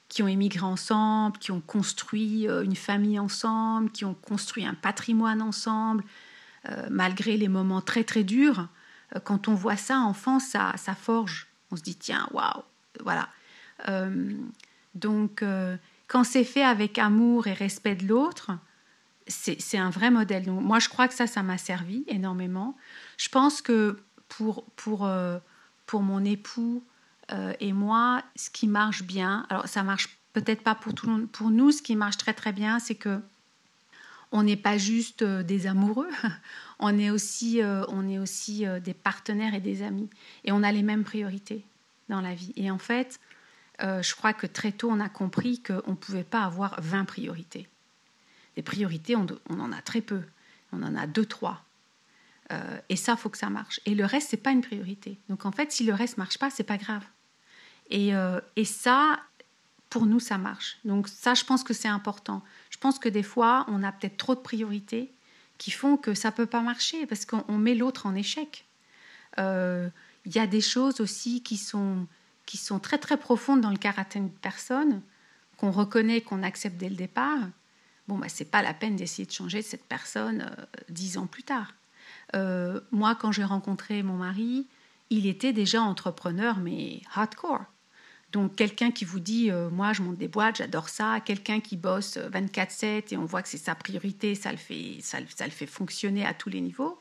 [0.09, 5.41] qui ont émigré ensemble, qui ont construit une famille ensemble, qui ont construit un patrimoine
[5.41, 6.03] ensemble,
[6.69, 8.63] euh, malgré les moments très très durs, euh,
[9.23, 11.47] quand on voit ça enfant, ça, ça forge.
[11.71, 12.63] On se dit tiens, waouh,
[13.03, 13.29] voilà.
[13.89, 14.33] Euh,
[14.93, 15.43] donc,
[16.07, 18.51] quand c'est fait avec amour et respect de l'autre,
[19.27, 20.45] c'est un vrai modèle.
[20.45, 22.77] Donc, moi, je crois que ça, ça m'a servi énormément.
[23.17, 25.09] Je pense que pour, pour,
[25.85, 26.83] pour mon époux
[27.59, 31.29] et moi, ce qui marche bien, alors ça marche peut-être pas pour tout le monde,
[31.29, 33.21] pour nous, ce qui marche très très bien, c'est que
[34.35, 36.09] on n'est pas juste euh, des amoureux,
[36.79, 40.09] on est aussi, euh, on est aussi euh, des partenaires et des amis.
[40.43, 41.63] Et on a les mêmes priorités
[42.09, 42.51] dans la vie.
[42.57, 43.19] Et en fait,
[43.79, 47.67] je crois que très tôt, on a compris qu'on ne pouvait pas avoir 20 priorités.
[48.55, 50.21] Des priorités, on, en a très peu.
[50.71, 51.65] On en a deux, trois.
[52.89, 53.81] et ça, faut que ça marche.
[53.85, 55.17] Et le reste, c'est pas une priorité.
[55.29, 57.03] Donc en fait, si le reste marche pas, c'est pas grave.
[57.89, 58.11] Et,
[58.55, 59.19] et ça,
[59.95, 60.77] pour nous, ça marche.
[60.83, 62.43] Donc ça, je pense que c'est important.
[62.69, 65.13] Je pense que des fois, on a peut-être trop de priorités
[65.57, 68.65] qui font que ça peut pas marcher parce qu'on met l'autre en échec.
[69.39, 69.87] Euh,
[70.25, 72.07] il y a des choses aussi qui sont,
[72.45, 75.01] qui sont très très profondes dans le caractère d'une personne,
[75.55, 77.39] qu'on reconnaît, qu'on accepte dès le départ.
[78.09, 81.27] Bon, bah, ce n'est pas la peine d'essayer de changer cette personne euh, dix ans
[81.27, 81.73] plus tard.
[82.35, 84.67] Euh, moi, quand j'ai rencontré mon mari,
[85.09, 87.63] il était déjà entrepreneur, mais hardcore.
[88.35, 91.77] Donc quelqu'un qui vous dit, euh, moi je monte des boîtes, j'adore ça, quelqu'un qui
[91.77, 95.51] bosse 24/7 et on voit que c'est sa priorité, ça le, fait, ça, ça le
[95.51, 96.99] fait fonctionner à tous les niveaux.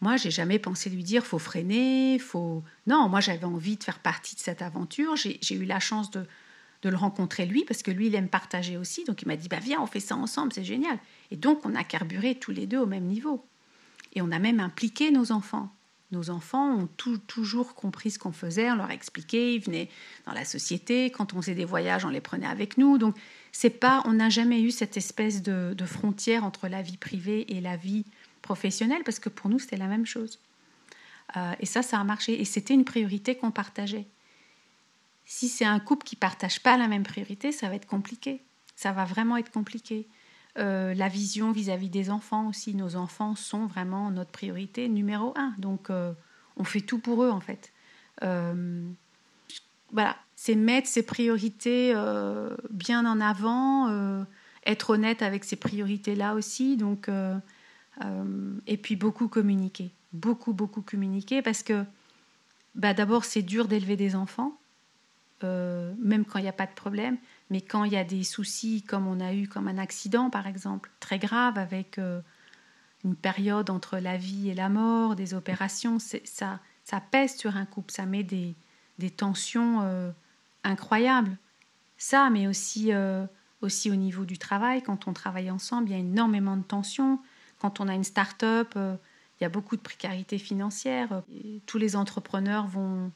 [0.00, 2.64] Moi, j'ai jamais pensé lui dire faut freiner, faut.
[2.86, 5.14] Non, moi j'avais envie de faire partie de cette aventure.
[5.16, 6.24] J'ai eu la chance de,
[6.80, 9.04] de, le rencontrer lui parce que lui il aime partager aussi.
[9.04, 10.98] Donc il m'a dit bah viens, on fait ça ensemble, c'est génial.
[11.30, 13.44] Et donc on a carburé tous les deux au même niveau.
[14.14, 15.70] Et on a même impliqué nos enfants.
[16.12, 16.88] Nos enfants ont
[17.26, 19.88] toujours compris ce qu'on faisait, on leur a expliqué, ils venaient
[20.26, 22.98] dans la société, quand on faisait des voyages, on les prenait avec nous.
[22.98, 23.16] Donc
[23.50, 27.46] c'est pas, on n'a jamais eu cette espèce de, de, frontière entre la vie privée
[27.56, 28.04] et la vie
[28.42, 30.38] professionnelle, parce que pour nous c'était la même chose.
[31.36, 34.06] Euh, et ça, ça a marché, et c'était une priorité qu'on partageait.
[35.24, 38.42] Si c'est un couple qui partage pas la même priorité, ça va être compliqué.
[38.76, 40.06] Ça va vraiment être compliqué.
[40.58, 42.74] Euh, la vision vis-à-vis des enfants aussi.
[42.74, 45.54] Nos enfants sont vraiment notre priorité numéro un.
[45.58, 46.12] Donc, euh,
[46.56, 47.72] on fait tout pour eux, en fait.
[48.22, 48.86] Euh,
[49.92, 51.94] voilà, c'est mettre ses priorités
[52.70, 54.24] bien en avant,
[54.64, 56.76] être honnête avec ces priorités-là aussi.
[56.76, 57.10] Donc,
[58.66, 59.90] et puis, beaucoup communiquer.
[60.12, 61.84] Beaucoup, beaucoup communiquer parce que
[62.74, 64.58] bah, d'abord, c'est dur d'élever des enfants,
[65.42, 67.18] même quand il n'y a pas de problème.
[67.52, 70.46] Mais quand il y a des soucis, comme on a eu comme un accident par
[70.46, 72.22] exemple, très grave avec euh,
[73.04, 77.66] une période entre la vie et la mort, des opérations, ça, ça pèse sur un
[77.66, 78.54] couple, ça met des,
[79.18, 80.10] tensions euh,
[80.64, 81.36] incroyables.
[81.98, 83.26] Ça, mais aussi, euh,
[83.60, 87.20] aussi au niveau du travail, quand on travaille ensemble, il y a énormément de tensions.
[87.58, 91.22] Quand on a une start-up, il y a beaucoup de précarité financière.
[91.66, 93.12] tous les entrepreneurs vont,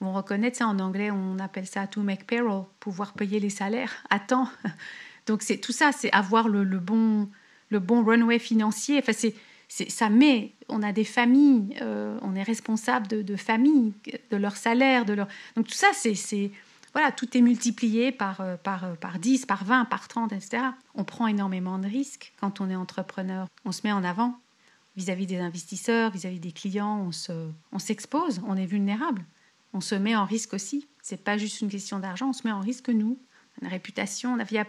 [0.00, 4.04] on reconnaît ça en anglais, on appelle ça to make payroll, pouvoir payer les salaires
[4.10, 4.48] à temps.
[5.26, 7.28] Donc c'est tout ça, c'est avoir le, bon
[7.70, 8.98] le bon runway financier.
[8.98, 9.34] Enfin c'est
[9.68, 13.92] ça met, on a des familles, euh, on est responsable de, familles,
[14.30, 15.28] de leur salaire, de leur.
[15.56, 16.50] Donc tout ça, c'est
[16.94, 20.62] voilà, tout est multiplié par, euh, par, euh, par 10, par 20, par 30, etc.
[20.94, 23.46] On prend énormément de risques quand on est entrepreneur.
[23.66, 24.38] On se met en avant
[24.96, 27.08] vis-à-vis des investisseurs, vis-à-vis des clients,
[27.70, 29.24] on s'expose, on, on est vulnérable
[29.72, 30.88] on se met en risque aussi.
[31.02, 33.18] C'est pas juste une question d'argent, on se met en risque nous,
[33.62, 34.36] une réputation.
[34.38, 34.66] Il y, a,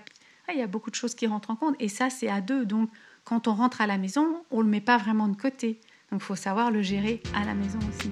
[0.53, 2.65] il y a beaucoup de choses qui rentrent en compte et ça c'est à deux.
[2.65, 2.89] Donc
[3.23, 5.79] quand on rentre à la maison, on le met pas vraiment de côté.
[6.11, 8.09] Donc il faut savoir le gérer à la maison aussi.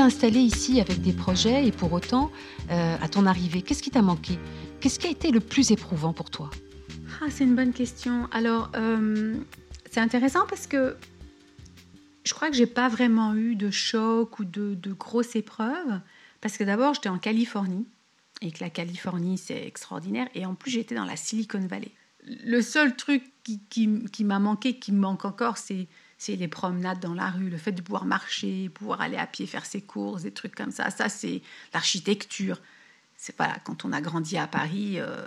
[0.00, 2.30] Installé ici avec des projets et pour autant,
[2.70, 4.38] euh, à ton arrivée, qu'est-ce qui t'a manqué?
[4.80, 6.50] Qu'est-ce qui a été le plus éprouvant pour toi?
[7.20, 8.28] Ah, C'est une bonne question.
[8.32, 9.36] Alors, euh,
[9.90, 10.96] c'est intéressant parce que
[12.24, 16.00] je crois que j'ai pas vraiment eu de choc ou de, grosses épreuves
[16.40, 17.86] parce que d'abord, j'étais en Californie
[18.40, 20.28] et que la Californie, c'est extraordinaire.
[20.34, 21.92] Et en plus, j'étais dans la Silicon Valley.
[22.44, 25.88] Le seul truc qui, qui m'a manqué, qui me manque encore, c'est
[26.22, 29.44] c'est les promenades dans la rue, le fait de pouvoir marcher, pouvoir aller à pied
[29.44, 30.88] faire ses courses, des trucs comme ça.
[30.90, 31.42] Ça, c'est
[31.74, 32.60] l'architecture.
[33.16, 35.26] C'est voilà, quand on a grandi à Paris, euh,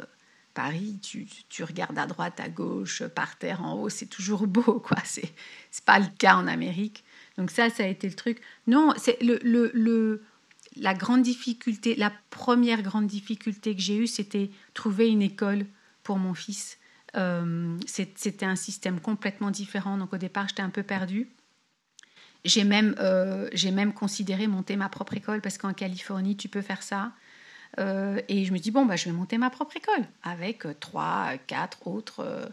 [0.53, 4.79] Paris, tu, tu, regardes à droite, à gauche, par terre, en haut, c'est toujours beau,
[4.79, 4.97] quoi.
[5.03, 5.33] C'est
[5.69, 7.03] c'est pas le cas en Amérique.
[7.37, 8.39] Donc ça, ça a été le truc.
[8.65, 10.23] Non, c'est le, le, le
[10.77, 15.65] la grande difficulté, la première grande difficulté que j'ai eue, c'était trouver une école
[16.03, 16.77] pour mon fils.
[17.15, 19.97] Euh, c'était un système complètement différent.
[19.97, 21.29] Donc au départ, j'étais un peu perdue.
[22.43, 26.83] J'ai même, euh, même considéré monter ma propre école parce qu'en Californie, tu peux faire
[26.83, 27.11] ça.
[27.79, 31.33] Euh, et je me dis, bon, bah, je vais monter ma propre école avec trois,
[31.47, 32.51] quatre autres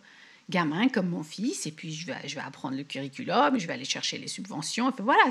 [0.48, 1.66] gamins comme mon fils.
[1.66, 4.92] Et puis, je vais, je vais apprendre le curriculum, je vais aller chercher les subventions.
[4.98, 5.22] Voilà,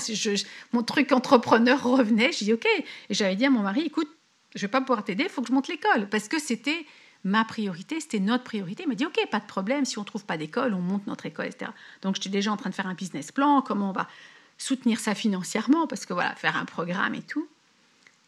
[0.74, 2.32] mon truc entrepreneur revenait.
[2.32, 2.68] Je dis, OK.
[3.10, 4.10] Et j'avais dit à mon mari, écoute,
[4.56, 6.08] je ne vais pas pouvoir t'aider, il faut que je monte l'école.
[6.10, 6.86] Parce que c'était
[7.24, 8.84] ma priorité, c'était notre priorité.
[8.84, 11.06] Il m'a dit, OK, pas de problème, si on ne trouve pas d'école, on monte
[11.08, 11.72] notre école, etc.
[12.02, 14.08] Donc, j'étais déjà en train de faire un business plan, comment on va
[14.58, 17.48] soutenir ça financièrement, parce que voilà, faire un programme et tout.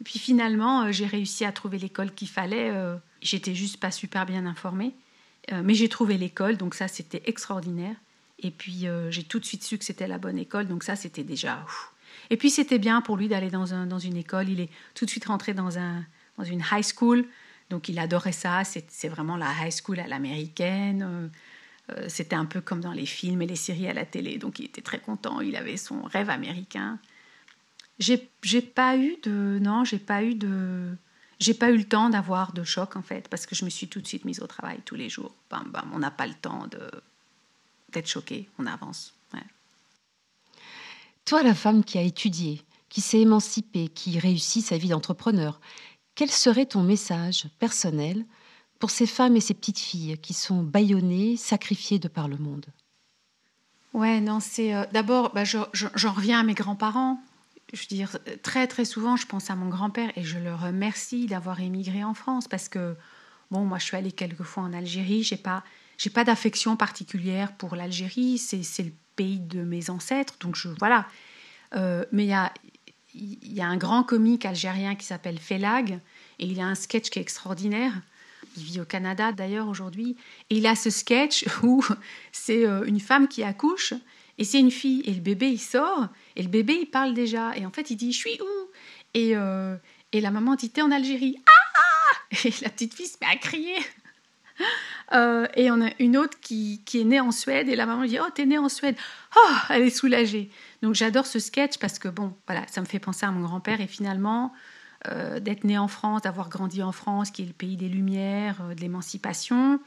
[0.02, 2.72] Et puis finalement, euh, j'ai réussi à trouver l'école qu'il fallait.
[2.72, 4.94] Euh, j'étais juste pas super bien informée,
[5.52, 7.96] euh, mais j'ai trouvé l'école, donc ça, c'était extraordinaire.
[8.40, 11.24] Et puis, j'ai tout de suite su que c'était la bonne école, donc ça, c'était
[11.24, 11.66] déjà...
[12.30, 14.50] Et puis, c'était bien pour lui d'aller dans, un, dans une école.
[14.50, 16.04] Il est tout de suite rentré dans, un,
[16.38, 17.26] dans une high school.
[17.74, 21.02] Donc il adorait ça, c'est vraiment la high school à l'américaine.
[21.02, 21.28] Euh,
[21.92, 24.38] euh, c'était un peu comme dans les films et les séries à la télé.
[24.38, 27.00] Donc il était très content, il avait son rêve américain.
[27.98, 30.96] J'ai pas eu de non, j'ai pas eu de
[31.40, 33.88] j'ai pas eu le temps d'avoir de choc en fait parce que je me suis
[33.88, 35.34] tout de suite mise au travail tous les jours.
[35.50, 36.68] Bam, bam, on n'a pas le temps
[37.92, 39.16] d'être choqué, on avance.
[41.26, 45.60] Toi, la femme qui a étudié, qui s'est émancipé, qui réussit sa vie d'entrepreneur.
[46.16, 48.26] Quel serait ton message personnel
[48.80, 52.66] pour ces femmes et ces petites filles qui sont bâillonnées, sacrifiées de par le monde?
[53.94, 57.22] Ouais, non, c'est euh, d'abord, bah, j'en reviens à mes grands-parents.
[57.72, 61.26] Je veux dire, très très souvent, je pense à mon grand-père et je le remercie
[61.26, 62.96] d'avoir émigré en France parce que,
[63.50, 65.64] bon, moi je suis allée quelques fois en Algérie, j'ai pas,
[65.98, 71.08] j'ai pas d'affection particulière pour l'Algérie, c'est le pays de mes ancêtres, donc je, voilà.
[71.76, 72.54] Euh, mais il y a,
[73.14, 76.00] y a un grand comique algérien qui s'appelle Felag
[76.40, 77.94] et il a un sketch qui est extraordinaire.
[78.58, 80.16] Il vit au Canada d'ailleurs aujourd'hui,
[80.50, 81.84] et il a ce sketch où
[82.32, 83.94] c'est euh, une femme qui accouche,
[84.38, 87.56] et c'est une fille, et le bébé il sort, et le bébé il parle déjà,
[87.56, 88.70] et en fait il dit Je suis où?
[89.16, 89.76] Et, euh,
[90.12, 91.38] et la maman dit T'es en Algérie.
[91.48, 92.48] Ah, ah!
[92.48, 93.78] Et la petite fille se met à crier.
[95.12, 98.06] Euh, et on a une autre qui, qui, est née en Suède, et la maman
[98.06, 98.96] dit Oh, t'es née en Suède.
[99.36, 100.50] Oh, elle est soulagée.
[100.82, 103.80] Donc j'adore ce sketch parce que, bon, voilà, ça me fait penser à mon grand-père,
[103.82, 104.54] et finalement,
[105.10, 108.62] euh, d'être né en France, d'avoir grandi en France, qui est le pays des Lumières,
[108.62, 109.80] euh, de l'émancipation.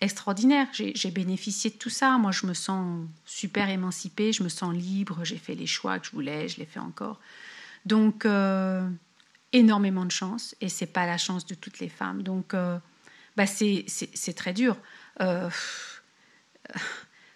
[0.00, 0.66] Extraordinaire.
[0.72, 2.18] J'ai bénéficié de tout ça.
[2.18, 6.06] Moi, je me sens super émancipée, je me sens libre, j'ai fait les choix que
[6.06, 7.18] je voulais, je les fais encore.
[7.84, 8.24] Donc,
[9.52, 12.22] énormément de chance, et c'est pas la chance de toutes les femmes.
[12.22, 12.54] Donc,
[13.38, 14.76] bah c'est très dur.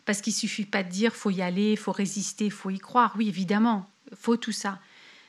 [0.05, 3.15] parce qu'il suffit pas de dire faut y aller, faut résister, faut y croire.
[3.17, 4.81] Oui, évidemment, faut tout ça.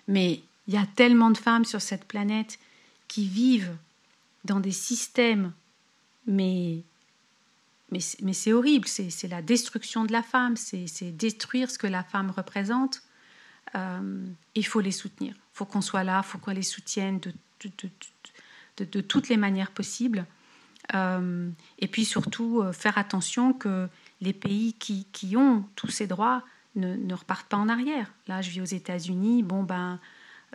[0.08, 2.60] Mais il y a tellement de femmes sur cette planète
[3.08, 3.76] qui vivent
[4.46, 5.54] dans des systèmes,
[6.28, 6.84] mais,
[7.92, 12.32] mais, c'est horrible, c'est la destruction de la femme, c'est détruire ce que la femme
[12.32, 13.04] représente.
[13.76, 17.20] Euh, il faut les soutenir, il faut qu'on soit là, il faut qu'on les soutienne
[17.20, 20.26] de, toutes les manières possibles.
[20.94, 23.88] Euh, et puis surtout, euh, faire attention que
[24.22, 26.44] les pays qui, ont tous ces droits
[26.76, 28.12] ne, repartent pas en arrière.
[28.28, 30.00] Là, je vis aux États-Unis, bon, ben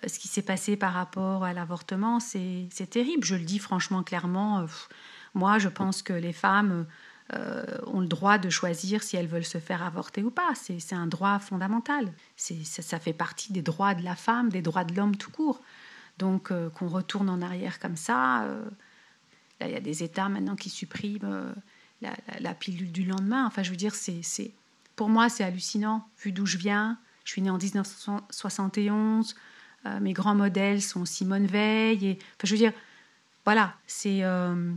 [0.06, 3.24] ce qui s'est passé par rapport à l'avortement, c'est terrible.
[3.24, 4.60] Je le dis franchement, clairement.
[4.60, 4.66] Euh,
[5.34, 6.86] moi, je pense que les femmes
[7.34, 10.52] euh, ont le droit de choisir si elles veulent se faire avorter ou pas.
[10.54, 12.12] C'est un droit fondamental.
[12.36, 15.60] Ça, fait partie des droits de la femme, des droits de l'homme tout court.
[16.18, 18.46] Donc, euh, qu'on retourne en arrière comme ça,
[19.60, 21.54] il y a des États maintenant qui suppriment
[22.00, 23.46] la, la, pilule du lendemain.
[23.46, 24.22] Enfin, je veux dire, c'est
[24.98, 26.98] pour moi, c'est hallucinant, vu d'où je viens.
[27.24, 29.36] Je suis née en 1971.
[29.86, 32.04] Euh, mes grands modèles sont Simone Veil.
[32.04, 32.72] Et, enfin, je veux dire,
[33.44, 34.24] voilà, c'est.
[34.24, 34.72] Euh,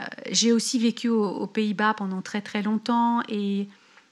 [0.00, 3.68] euh, j'ai aussi vécu aux, Pays-Bas pendant très très longtemps et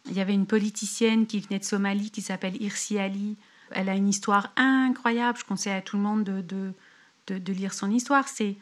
[0.07, 3.37] il y avait une politicienne qui venait de Somalie qui s'appelle Irsi Ali.
[3.71, 5.39] Elle a une histoire incroyable.
[5.39, 6.43] Je conseille à tout le monde de,
[7.27, 8.29] de, de, lire son histoire.
[8.29, 8.57] C'est,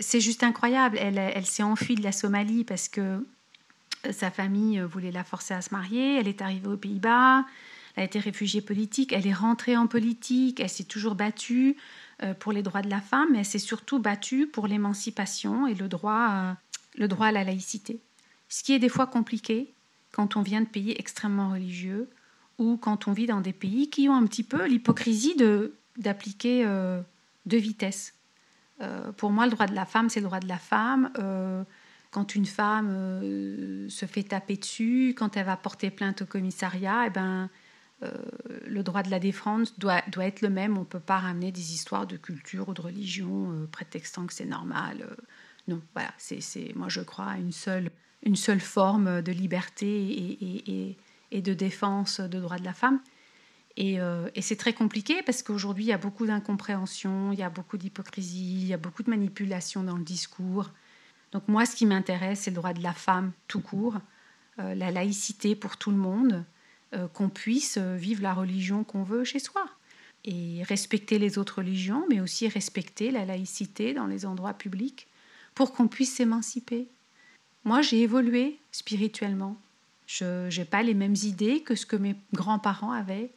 [0.00, 0.98] c'est juste incroyable.
[0.98, 3.24] Elle, s'est enfuie de la Somalie parce que
[4.10, 6.16] sa famille voulait la forcer à se marier.
[6.16, 7.44] Elle est arrivée aux Pays-Bas.
[7.96, 11.76] Elle a été réfugiée politique, elle est rentrée en politique, elle s'est toujours battue
[12.22, 15.74] euh, pour les droits de la femme, mais elle s'est surtout battue pour l'émancipation et
[15.74, 16.52] le droit, euh,
[16.96, 17.98] le droit à la laïcité.
[18.50, 19.72] Ce qui est des fois compliqué
[20.12, 22.08] quand on vient de pays extrêmement religieux
[22.58, 26.64] ou quand on vit dans des pays qui ont un petit peu l'hypocrisie de, d'appliquer
[26.66, 27.00] euh,
[27.46, 28.12] deux vitesses.
[29.16, 31.10] Pour moi, le droit de la femme, c'est le droit de la femme
[32.10, 37.10] quand une femme se fait taper dessus, quand elle va porter plainte au commissariat, eh
[37.10, 37.50] ben,
[38.02, 38.10] euh,
[38.66, 40.76] le droit de la défense doit, doit être le même.
[40.76, 44.34] On ne peut pas ramener des histoires de culture ou de religion euh, prétextant que
[44.34, 44.98] c'est normal.
[45.02, 45.14] Euh.
[45.68, 47.90] non, voilà, c'est, moi je crois à une seule,
[48.22, 50.96] une seule forme de liberté et, et,
[51.32, 53.00] et, de défense de droits de la femme.
[53.78, 53.98] Et,
[54.34, 57.76] et c'est très compliqué parce qu'aujourd'hui, il y a beaucoup d'incompréhension, il y a beaucoup
[57.76, 60.70] d'hypocrisie, il y a beaucoup de manipulation dans le discours.
[61.32, 63.96] Donc moi, ce qui m'intéresse, c'est le droit de la femme tout court,
[64.56, 66.46] la laïcité pour tout le monde,
[66.94, 69.68] euh, qu'on puisse euh, vivre la religion qu'on veut chez soi
[70.24, 75.08] et respecter les autres religions, mais aussi respecter la laïcité dans les endroits publics
[75.56, 76.86] pour qu'on puisse s'émanciper.
[77.64, 79.56] Moi, j'ai évolué spirituellement.
[80.06, 83.32] Je n'ai pas les mêmes idées que ce que mes grands-parents avaient,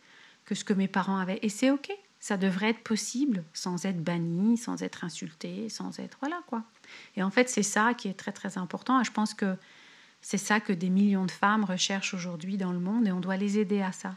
[0.49, 1.37] que ce que mes parents avaient.
[1.43, 1.91] Et c'est OK.
[2.19, 6.17] Ça devrait être possible sans être banni, sans être insulté, sans être...
[6.21, 6.63] Voilà quoi.
[7.15, 8.99] Et en fait, c'est ça qui est très très important.
[8.99, 9.55] Et je pense que
[10.21, 13.37] c'est ça que des millions de femmes recherchent aujourd'hui dans le monde et on doit
[13.37, 14.15] les aider à ça.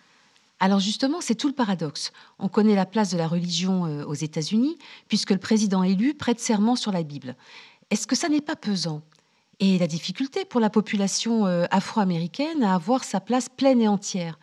[0.59, 2.13] Alors justement, c'est tout le paradoxe.
[2.39, 4.79] On connaît la place de la religion euh, aux États-Unis,
[5.09, 7.37] puisque le président élu prête serment sur la Bible.
[7.91, 9.03] Est-ce que ça n'est pas pesant?
[9.61, 14.39] Et la difficulté pour la population euh, afro-américaine à avoir sa place pleine et entière.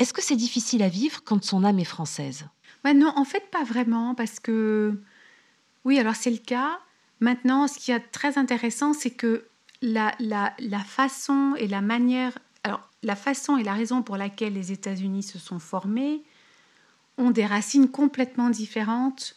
[0.00, 2.46] Est-ce que c'est difficile à vivre quand son âme est française?
[2.84, 4.98] Non, en fait, pas vraiment, parce que
[5.84, 6.78] oui, alors c'est le cas.
[7.20, 9.44] Maintenant, ce qui est très intéressant, c'est que
[9.82, 10.14] la,
[10.86, 15.38] façon et la manière, alors la façon et la raison pour laquelle les États-Unis se
[15.38, 16.22] sont formés
[17.18, 19.36] ont des racines complètement différentes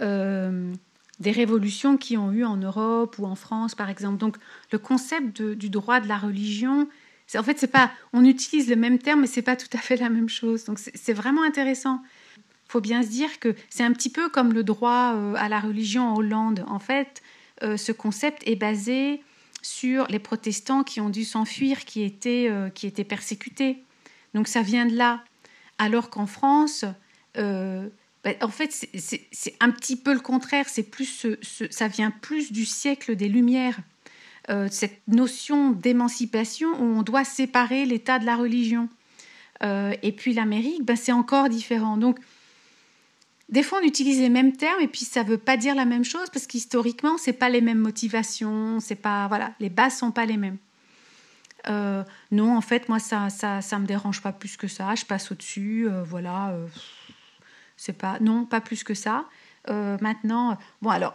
[0.00, 0.72] euh,
[1.18, 4.18] des révolutions qui ont eu en Europe ou en France, par exemple.
[4.18, 4.36] Donc,
[4.70, 6.88] le concept du droit de la religion,
[7.34, 9.96] en fait, c'est pas, on utilise le même terme, mais c'est pas tout à fait
[9.96, 10.64] la même chose.
[10.64, 12.02] Donc, c'est vraiment intéressant.
[12.38, 15.48] Il faut bien se dire que c'est un petit peu comme le droit euh, à
[15.48, 16.64] la religion en Hollande.
[16.68, 17.22] En fait,
[17.62, 19.22] euh, ce concept est basé
[19.62, 23.82] sur les protestants qui ont dû s'enfuir, qui étaient, qui étaient persécutés.
[24.34, 25.24] Donc, ça vient de là.
[25.78, 26.84] Alors qu'en France,
[27.34, 30.68] bah, en fait, c'est un petit peu le contraire.
[30.68, 31.26] C'est plus,
[31.70, 33.80] ça vient plus du siècle des Lumières.
[34.48, 38.88] Euh, cette notion d'émancipation où on doit séparer l'État de la religion.
[39.64, 41.96] Euh, et puis l'Amérique, ben, c'est encore différent.
[41.96, 42.20] Donc,
[43.48, 45.84] des fois, on utilise les mêmes termes et puis ça ne veut pas dire la
[45.84, 50.12] même chose parce qu'historiquement, c'est pas les mêmes motivations, c'est pas voilà, les bases sont
[50.12, 50.58] pas les mêmes.
[51.68, 54.94] Euh, non, en fait, moi, ça, ça, ça me dérange pas plus que ça.
[54.94, 56.56] Je passe au-dessus, voilà.
[57.76, 59.26] C'est pas non, pas plus que ça.
[59.68, 61.14] Euh, maintenant, bon, alors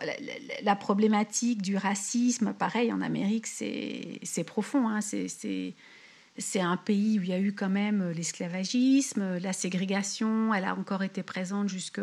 [0.63, 4.87] la, problématique du racisme, pareil, en Amérique, c'est profond.
[4.87, 10.65] Hein, c'est un pays où il y a eu quand même l'esclavagisme, la ségrégation, elle
[10.65, 12.01] a encore été présente jusque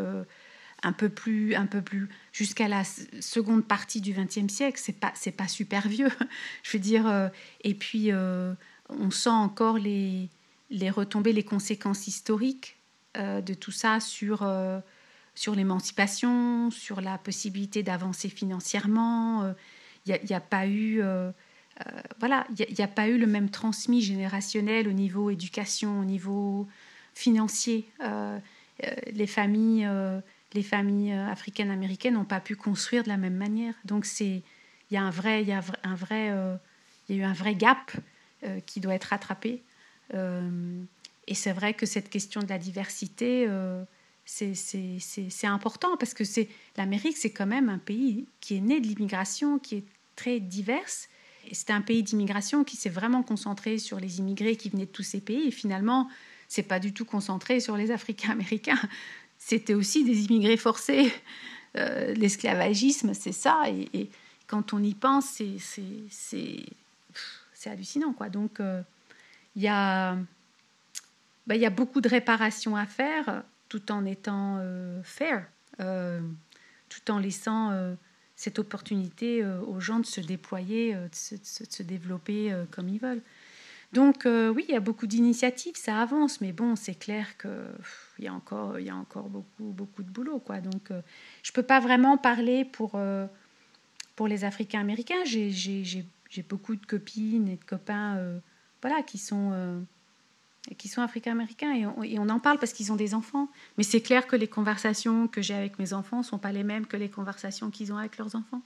[0.82, 4.80] un peu plus, un peu plus jusqu'à la seconde partie du XXe siècle.
[4.82, 6.10] C'est pas, pas super vieux,
[6.62, 7.06] je veux dire.
[7.08, 7.28] Euh,
[7.64, 8.54] et puis, euh,
[8.88, 10.28] on sent encore les,
[10.70, 12.76] les retombées, les conséquences historiques
[13.16, 14.80] euh, de tout ça sur, euh,
[15.38, 19.54] sur l'émancipation, sur la possibilité d'avancer financièrement.
[20.06, 21.00] Il euh, n'y a, pas eu...
[22.18, 26.66] voilà, il n'y a, pas eu le même transmis générationnel au niveau éducation, au niveau
[27.14, 27.88] financier.
[29.12, 29.88] les familles,
[30.54, 33.74] les familles africaines américaines n'ont pas pu construire de la même manière.
[33.84, 34.42] Donc c'est,
[34.90, 36.34] il y a un vrai, il y a un vrai,
[37.08, 37.92] il y a eu un vrai gap
[38.66, 39.62] qui doit être rattrapé.
[41.28, 43.84] Et c'est vrai que cette question de la diversité, euh,
[44.30, 46.22] c'est important parce que
[46.76, 49.84] l'Amérique, c'est quand même un pays qui est né de l'immigration, qui est
[50.16, 51.08] très diverse.
[51.50, 55.02] C'est un pays d'immigration qui s'est vraiment concentré sur les immigrés qui venaient de tous
[55.02, 55.48] ces pays.
[55.48, 56.10] Et finalement,
[56.46, 58.80] c'est pas du tout concentré sur les Africains américains.
[59.38, 61.10] C'était aussi des immigrés forcés.
[61.76, 63.62] Euh, l'esclavagisme, c'est ça.
[63.68, 64.10] Et,
[64.46, 65.42] quand on y pense,
[66.10, 66.64] c'est
[67.66, 68.12] hallucinant.
[68.14, 68.30] Quoi.
[68.30, 68.82] Donc, euh,
[69.56, 70.16] il y bah,
[71.50, 75.46] y a beaucoup de réparations à faire tout en étant euh, fair,
[75.80, 76.20] euh,
[76.88, 77.94] tout en laissant euh,
[78.36, 83.22] cette opportunité aux gens de se déployer, de se, développer comme ils veulent.
[83.92, 88.28] Donc oui, il y a beaucoup d'initiatives, ça avance, mais bon, c'est clair qu'il y
[88.28, 90.60] a encore, il y a encore beaucoup, beaucoup de boulot, quoi.
[90.60, 90.92] Donc
[91.42, 92.96] je peux pas vraiment parler pour
[94.14, 95.24] pour les Africains américains.
[95.24, 96.06] J'ai
[96.48, 98.40] beaucoup de copines et de copains,
[98.82, 99.82] voilà, qui sont
[100.76, 103.48] qui sont africains-américains et on, en parle parce qu'ils ont des enfants.
[103.76, 106.64] Mais c'est clair que les conversations que j'ai avec mes enfants ne sont pas les
[106.64, 108.62] mêmes que les conversations qu'ils ont avec leurs enfants.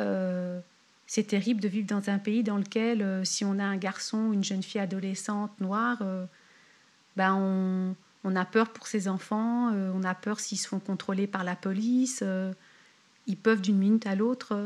[0.00, 0.60] Euh,
[1.06, 4.18] c'est terrible de vivre dans un pays dans lequel, euh, si on a un garçon
[4.18, 6.24] ou une jeune fille adolescente noire, euh,
[7.16, 7.94] ben on,
[8.24, 11.54] on, a peur pour ses enfants, on a peur s'ils se font contrôler par la
[11.54, 12.24] police.
[13.26, 14.56] ils peuvent d'une minute à l'autre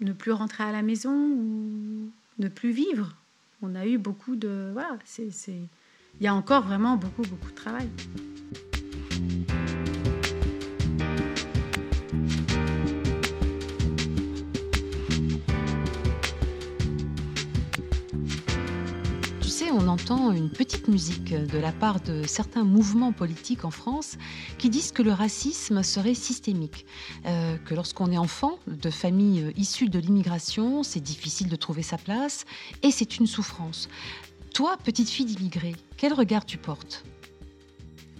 [0.00, 3.16] ne plus rentrer à la maison ou ne plus vivre.
[3.62, 4.70] On a eu beaucoup de...
[4.72, 5.30] Voilà, c'est
[6.18, 7.88] il y a encore vraiment beaucoup, beaucoup de travail.
[19.40, 23.70] Tu sais, on entend une petite musique de la part de certains mouvements politiques en
[23.70, 24.16] France
[24.58, 26.86] qui disent que le racisme serait systémique,
[27.26, 31.98] euh, que lorsqu'on est enfant de familles issues de l'immigration, c'est difficile de trouver sa
[31.98, 32.44] place
[32.82, 33.88] et c'est une souffrance.
[34.54, 37.04] Toi, petite fille d'immigrés, quel regard tu portes?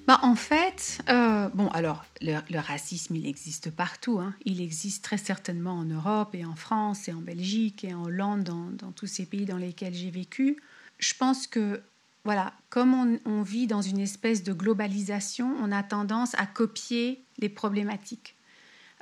[0.06, 4.18] Bah, en fait, euh, bon, alors, le, racisme, il existe partout.
[4.18, 4.34] Hein.
[4.44, 8.42] Il existe très certainement en Europe et en France et en Belgique et en Hollande,
[8.42, 10.60] dans, tous ces pays dans lesquels j'ai vécu.
[10.98, 11.80] Je pense que,
[12.24, 17.48] voilà, comme on, vit dans une espèce de globalisation, on a tendance à copier les
[17.48, 18.36] problématiques.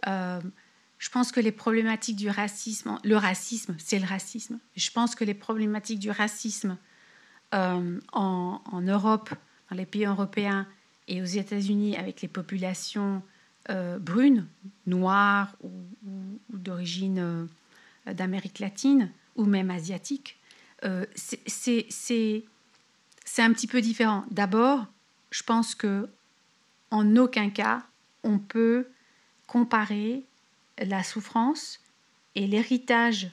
[0.06, 0.40] Euh,
[0.98, 4.58] je pense que les problématiques du racisme, le racisme, c'est le racisme.
[4.76, 6.76] Je pense que les problématiques du racisme
[7.54, 9.30] euh, en, Europe,
[9.70, 10.66] dans les pays européens
[11.06, 13.22] et aux États-Unis avec les populations
[13.70, 14.46] euh, brunes,
[14.86, 15.70] noires ou,
[16.50, 20.38] d'origine euh, d'Amérique latine ou même asiatique,
[21.16, 22.44] c'est
[23.38, 24.24] un petit peu différent.
[24.30, 24.86] D'abord,
[25.30, 26.08] je pense que
[26.90, 27.82] en aucun cas
[28.24, 28.88] on peut
[29.46, 30.24] comparer
[30.78, 31.80] la souffrance
[32.34, 33.30] et l'héritage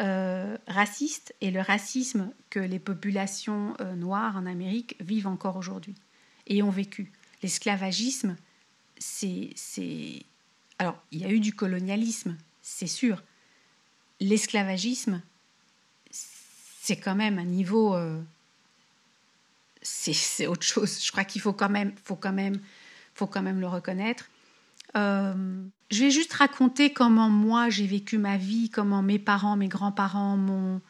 [0.00, 5.94] euh, raciste et le racisme que les populations euh, noires en Amérique vivent encore aujourd'hui
[6.48, 7.12] et ont vécu.
[7.42, 8.36] l'esclavagisme,
[8.98, 9.54] c'est,
[10.80, 13.22] Alors, il y a eu du colonialisme, c'est sûr.
[14.18, 15.22] L'esclavagisme,
[16.10, 17.94] c'est quand même un niveau...
[17.94, 18.20] Euh,
[19.80, 21.04] c'est, autre chose.
[21.04, 22.18] Je crois qu'il faut faut
[23.14, 24.28] faut quand même le reconnaître.
[24.96, 29.68] Euh, je vais juste raconter comment moi j'ai vécu ma vie, comment mes parents, mes
[29.68, 30.80] grands-parents m'ont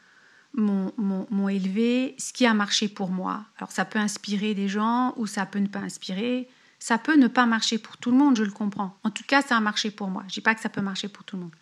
[0.57, 3.45] m'ont élevé, ce qui a marché pour moi.
[3.59, 6.49] Alors ça peut inspirer des gens ou ça peut ne pas inspirer.
[6.79, 8.97] Ça peut ne pas marcher pour tout le monde, je le comprends.
[9.05, 10.23] En tout cas, ça a marché pour moi.
[10.29, 11.55] Je dis pas que ça peut marcher pour tout le monde.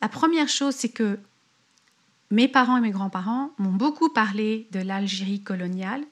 [0.00, 1.18] La première chose, c'est que
[2.30, 6.04] mes parents et mes grands-parents m'ont beaucoup parlé de l'Algérie coloniale.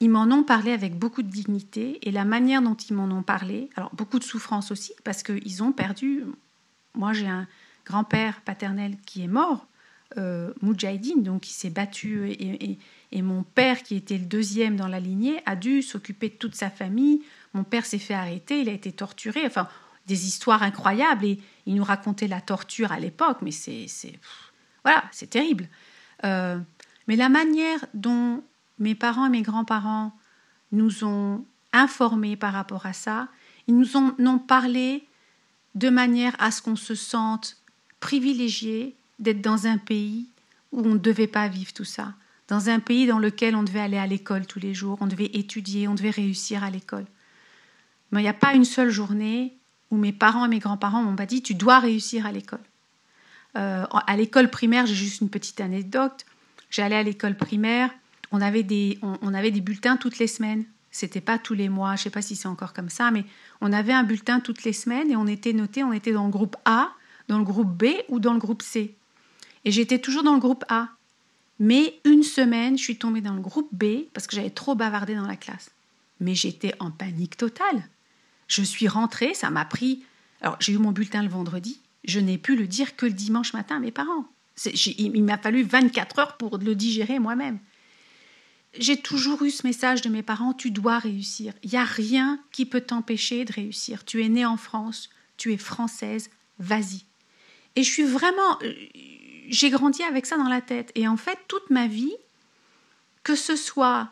[0.00, 3.22] Ils m'en ont parlé avec beaucoup de dignité et la manière dont ils m'en ont
[3.22, 6.24] parlé, alors beaucoup de souffrance aussi, parce qu'ils ont perdu.
[6.94, 7.46] Moi, j'ai un
[7.84, 9.66] grand-père paternel qui est mort
[10.16, 15.00] euh, Moudjahidine, donc qui s'est battu, et, mon père, qui était le deuxième dans la
[15.00, 17.22] lignée, a dû s'occuper de toute sa famille.
[17.52, 19.68] Mon père s'est fait arrêter, il a été torturé, enfin,
[20.06, 23.86] des histoires incroyables, et il nous racontait la torture à l'époque, mais c'est.
[24.82, 25.68] Voilà, c'est terrible.
[26.24, 26.58] Euh,
[27.06, 28.42] mais la manière dont
[28.80, 30.12] mes parents et mes grands-parents
[30.72, 33.28] nous ont informés par rapport à ça,
[33.68, 35.06] ils nous ont, ont parlé
[35.74, 37.56] de manière à ce qu'on se sente
[38.00, 40.26] privilégié, d'être dans un pays
[40.72, 42.14] où on ne devait pas vivre tout ça,
[42.48, 45.30] dans un pays dans lequel on devait aller à l'école tous les jours, on devait
[45.34, 47.04] étudier, on devait réussir à l'école.
[48.10, 49.56] Mais il n'y a pas une seule journée
[49.90, 52.60] où mes parents et mes grands-parents m'ont pas dit tu dois réussir à l'école.
[53.56, 56.24] Euh, à l'école primaire, j'ai juste une petite anecdote.
[56.70, 57.90] J'allais à l'école primaire,
[58.32, 60.64] on avait, des, on, avait des bulletins toutes les semaines.
[60.90, 63.24] C'était pas tous les mois, je sais pas si c'est encore comme ça, mais
[63.60, 66.30] on avait un bulletin toutes les semaines et on était noté, on était dans le
[66.30, 66.90] groupe A,
[67.28, 68.94] dans le groupe B ou dans le groupe C.
[69.64, 70.88] Et j'étais toujours dans le groupe A.
[71.58, 75.14] Mais une semaine, je suis tombée dans le groupe B parce que j'avais trop bavardé
[75.14, 75.70] dans la classe.
[76.18, 77.84] Mais j'étais en panique totale.
[78.48, 80.02] Je suis rentrée, ça m'a pris.
[80.40, 81.80] Alors, j'ai eu mon bulletin le vendredi.
[82.04, 84.24] Je n'ai pu le dire que le dimanche matin à mes parents.
[84.64, 87.58] Il m'a fallu 24 heures pour le digérer moi-même.
[88.78, 91.54] J'ai toujours eu ce message de mes parents tu dois réussir.
[91.62, 94.04] Il n'y a rien qui peut t'empêcher de réussir.
[94.04, 97.04] Tu es née en France, tu es française, vas-y.
[97.76, 98.58] Et je suis vraiment
[99.50, 100.92] j'ai grandi avec ça dans la tête.
[100.94, 102.14] Et en fait, toute ma vie,
[103.22, 104.10] que ce soit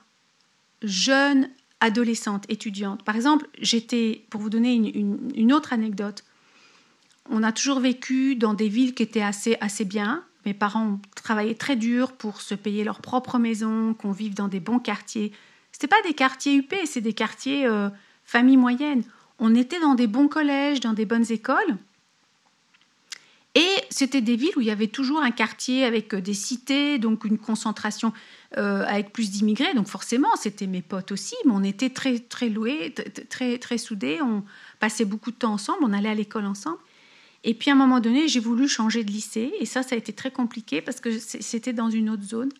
[0.83, 1.49] jeune,
[1.81, 6.25] adolescente, étudiante, par exemple, j'étais, pour vous donner une, autre anecdote,
[7.31, 10.25] on a toujours vécu dans des villes qui étaient assez, assez bien.
[10.47, 14.49] Mes parents ont travaillé très dur pour se payer leur propre maison, qu'on vive dans
[14.49, 15.33] des bons quartiers.
[15.73, 17.89] Ce pas des quartiers UP, c'est des quartiers euh,
[18.25, 19.03] famille moyenne.
[19.39, 21.77] On était dans des bons collèges, dans des bonnes écoles.
[23.55, 26.99] Et c'était des villes où il y avait toujours un quartier avec euh, des cités,
[26.99, 28.13] donc une concentration
[28.57, 29.75] euh, avec plus d'immigrés.
[29.75, 32.95] Donc forcément, c'était mes potes aussi, mais on était très très loués,
[33.29, 34.21] très très soudés.
[34.23, 34.45] On
[34.81, 36.79] passait beaucoup de temps ensemble, on allait à l'école ensemble.
[37.45, 39.99] Et puis à un moment donné, j'ai voulu changer de lycée, et ça, ça a
[39.99, 42.51] été très compliqué parce que c'était dans une autre zone.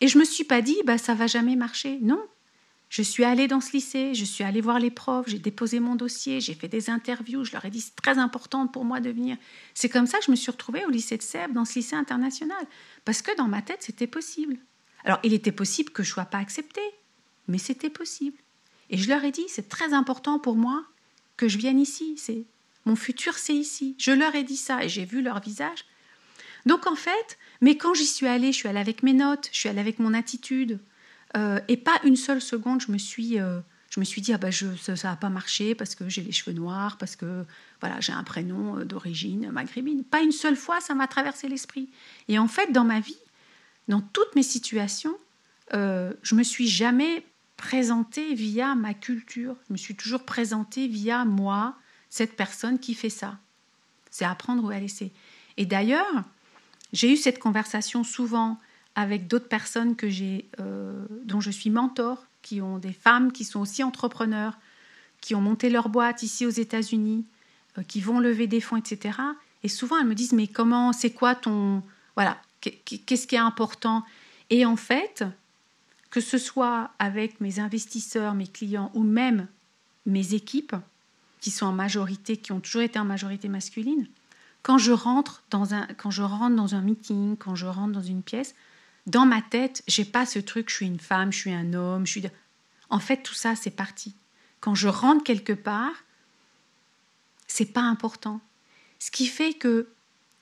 [0.00, 1.98] Et je me suis pas dit, bah ça va jamais marcher.
[2.02, 2.22] Non,
[2.88, 5.96] je suis allée dans ce lycée, je suis allée voir les profs, j'ai déposé mon
[5.96, 9.10] dossier, j'ai fait des interviews, je leur ai dit c'est très important pour moi de
[9.10, 9.36] venir.
[9.74, 11.96] C'est comme ça que je me suis retrouvée au lycée de Sèvres, dans ce lycée
[11.96, 12.64] international,
[13.04, 14.56] parce que dans ma tête c'était possible.
[15.04, 16.80] Alors il était possible que je ne sois pas acceptée,
[17.48, 18.38] mais c'était possible.
[18.90, 20.84] Et je leur ai dit c'est très important pour moi
[21.36, 22.44] que je vienne ici, c'est
[22.86, 23.94] mon futur c'est ici.
[23.98, 25.84] Je leur ai dit ça et j'ai vu leur visage.
[26.64, 29.60] Donc en fait, mais quand j'y suis allée, je suis allée avec mes notes, je
[29.60, 30.80] suis allée avec mon attitude,
[31.36, 33.60] euh, et pas une seule seconde, je me suis, euh,
[33.90, 36.32] je me suis dit, ah bah je, ça n'a pas marché parce que j'ai les
[36.32, 37.44] cheveux noirs, parce que
[37.80, 40.02] voilà, j'ai un prénom euh, d'origine maghrébine.
[40.02, 41.90] Pas une seule fois, ça m'a traversé l'esprit.
[42.28, 43.18] Et en fait, dans ma vie,
[43.88, 45.16] dans toutes mes situations,
[45.72, 47.24] je me suis jamais
[47.56, 49.56] présentée via ma culture.
[49.68, 51.76] Je me suis toujours présentée via moi,
[52.16, 53.38] cette personne qui fait ça.
[54.10, 55.12] C'est apprendre ou à laisser.
[55.58, 56.24] Et d'ailleurs,
[56.94, 58.58] j'ai eu cette conversation souvent
[58.94, 63.44] avec d'autres personnes que j'ai, euh, dont je suis mentor, qui ont des femmes qui
[63.44, 64.58] sont aussi entrepreneurs,
[65.20, 67.26] qui ont monté leur boîte ici aux États-Unis,
[67.76, 69.18] euh, qui vont lever des fonds, etc.
[69.62, 71.82] Et souvent, elles me disent, mais comment, c'est quoi ton...
[72.14, 74.04] Voilà, qu'est-ce qui est important?
[74.48, 75.24] Et en fait,
[76.08, 79.48] que ce soit avec mes investisseurs, mes clients ou même
[80.06, 80.76] mes équipes,
[81.40, 84.06] qui sont en majorité, qui ont toujours été en majorité masculine,
[84.62, 88.02] quand je rentre dans un, quand je rentre dans un meeting, quand je rentre dans
[88.02, 88.54] une pièce,
[89.06, 92.04] dans ma tête, j'ai pas ce truc, je suis une femme, je suis un homme,
[92.04, 92.22] je suis.
[92.90, 94.14] En fait, tout ça, c'est parti.
[94.60, 95.92] Quand je rentre quelque part,
[97.46, 98.40] c'est pas important.
[98.98, 99.86] Ce qui fait que,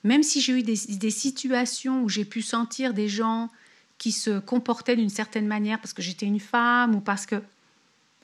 [0.05, 3.51] même si j'ai eu des, des situations où j'ai pu sentir des gens
[3.99, 7.43] qui se comportaient d'une certaine manière parce que j'étais une femme ou parce que.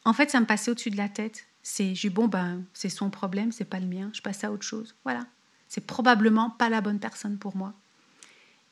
[0.06, 1.44] En fait, ça me passait au-dessus de la tête.
[1.62, 4.10] C'est, j'ai bon, ben, c'est son problème, c'est pas le mien.
[4.12, 4.94] Je passe à autre chose.
[5.04, 5.26] Voilà.
[5.68, 7.74] C'est probablement pas la bonne personne pour moi.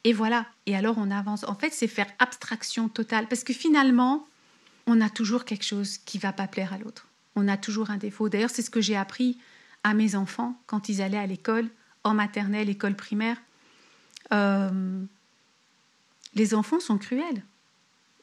[0.04, 0.46] Et voilà.
[0.66, 1.44] Et alors, on avance.
[1.44, 3.28] En fait, c'est faire abstraction totale.
[3.28, 4.26] Parce que finalement,
[4.86, 7.06] on a toujours quelque chose qui va pas plaire à l'autre.
[7.36, 8.28] On a toujours un défaut.
[8.28, 9.38] D'ailleurs, c'est ce que j'ai appris
[9.84, 11.68] à mes enfants quand ils allaient à l'école,
[12.04, 13.36] en maternelle, école primaire.
[14.32, 15.02] Euh,
[16.34, 17.42] les enfants sont cruels.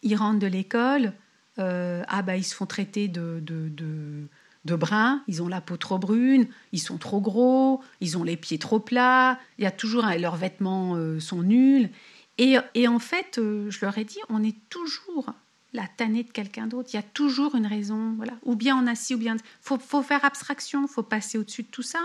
[0.01, 1.13] Ils rentrent de l'école,
[1.59, 3.41] euh, ah bah ils se font traiter de,
[4.73, 8.57] bruns, ils ont la peau trop brune, ils sont trop gros, ils ont les pieds
[8.57, 11.91] trop plats, il y a toujours leurs vêtements euh, sont nuls.
[12.39, 15.33] Et, et en fait, je leur ai dit, on est toujours
[15.75, 16.89] la tannée de quelqu'un d'autre.
[16.93, 18.33] Il y a toujours une raison, voilà.
[18.43, 21.83] Ou bien on a ou bien faut, faut faire abstraction, faut passer au-dessus de tout
[21.83, 21.99] ça.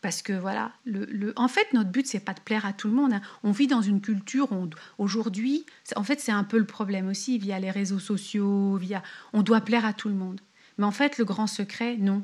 [0.00, 2.94] Parce que voilà, le, en fait, notre but, c'est pas de plaire à tout le
[2.94, 3.12] monde.
[3.12, 3.20] Hein.
[3.42, 4.48] On vit dans une culture
[4.96, 5.66] aujourd'hui,
[5.96, 9.02] en fait, c'est un peu le problème aussi, via les réseaux sociaux, via,
[9.32, 10.40] on doit plaire à tout le monde.
[10.78, 12.22] Mais en fait, le grand secret, non,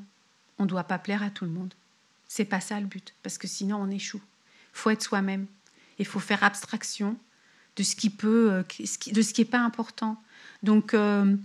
[0.59, 1.75] on ne doit pas plaire à tout le monde.
[2.29, 4.23] C'est pas ça le but, parce que sinon on échoue.
[4.73, 5.47] Faut être soi-même.
[5.99, 7.17] Il faut faire abstraction
[7.77, 8.63] de ce qui peut, euh,
[9.13, 10.21] de ce qui n'est pas important.
[10.63, 11.37] Donc, euh,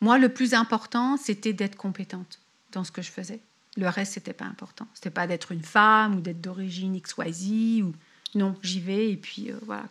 [0.00, 2.38] moi, le plus important, c'était d'être compétente
[2.72, 3.40] dans ce que je faisais.
[3.76, 4.86] Le reste, c'était pas important.
[4.94, 7.94] C'était pas d'être une femme ou d'être d'origine XYZ ou
[8.34, 9.84] non, j'y vais et puis euh, voilà.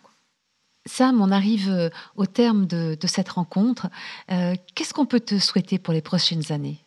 [0.90, 3.88] Sam, on arrive euh, au terme de, cette rencontre.
[4.28, 6.78] Qu'est-ce qu'on peut te souhaiter pour les prochaines années?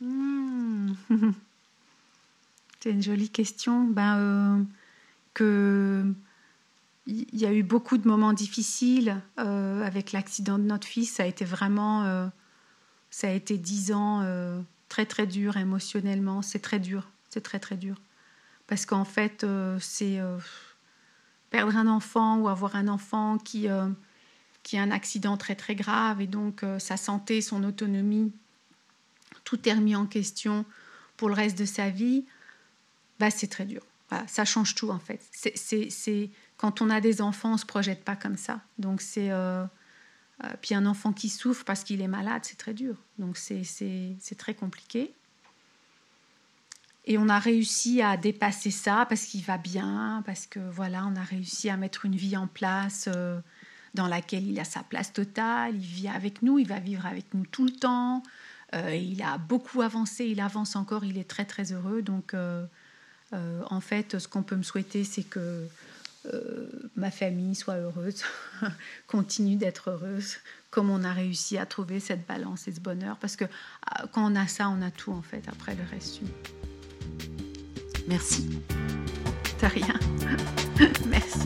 [0.00, 0.92] Hmm.
[2.80, 3.84] C'est une jolie question.
[3.84, 4.64] Ben,
[5.34, 6.04] que
[7.08, 11.14] il y a eu beaucoup de moments difficiles euh, avec l'accident de notre fils.
[11.14, 12.26] Ça a été vraiment, euh,
[13.10, 16.42] ça a été dix ans euh, très très dur émotionnellement.
[16.42, 17.96] C'est très dur, c'est très très dur.
[18.66, 19.46] Parce qu'en fait,
[19.80, 20.20] c'est
[21.50, 23.66] perdre un enfant ou avoir un enfant qui,
[24.62, 28.32] qui a un accident très très grave et donc sa santé, son autonomie,
[29.44, 30.64] tout est remis en question
[31.16, 32.24] pour le reste de sa vie.
[33.18, 33.82] Bah, c'est très dur.
[34.26, 35.20] ça change tout en fait.
[35.32, 38.60] C'est quand on a des enfants, on ne se projette pas comme ça.
[38.78, 39.64] Donc c'est euh,
[40.44, 42.96] euh, puis un enfant qui souffre parce qu'il est malade, c'est très dur.
[43.18, 45.14] Donc c'est très compliqué.
[47.08, 51.16] Et on a réussi à dépasser ça parce qu'il va bien, parce que voilà, on
[51.16, 53.40] a réussi à mettre une vie en place euh,
[53.94, 55.74] dans laquelle il a sa place totale.
[55.74, 58.22] Il vit avec nous, il va vivre avec nous tout le temps.
[58.74, 62.02] il a beaucoup avancé, il avance encore, il est très très heureux.
[62.02, 62.34] Donc
[63.32, 65.66] en fait, ce qu'on peut me souhaiter, c'est que
[66.26, 68.22] euh, ma famille soit heureuse,
[69.06, 70.36] continue d'être heureuse,
[70.70, 73.16] comme on a réussi à trouver cette balance et ce bonheur.
[73.18, 73.44] Parce que
[74.12, 76.20] quand on a ça, on a tout en fait, après le reste.
[78.08, 78.48] Merci.
[79.60, 79.94] De rien.
[81.10, 81.38] Merci.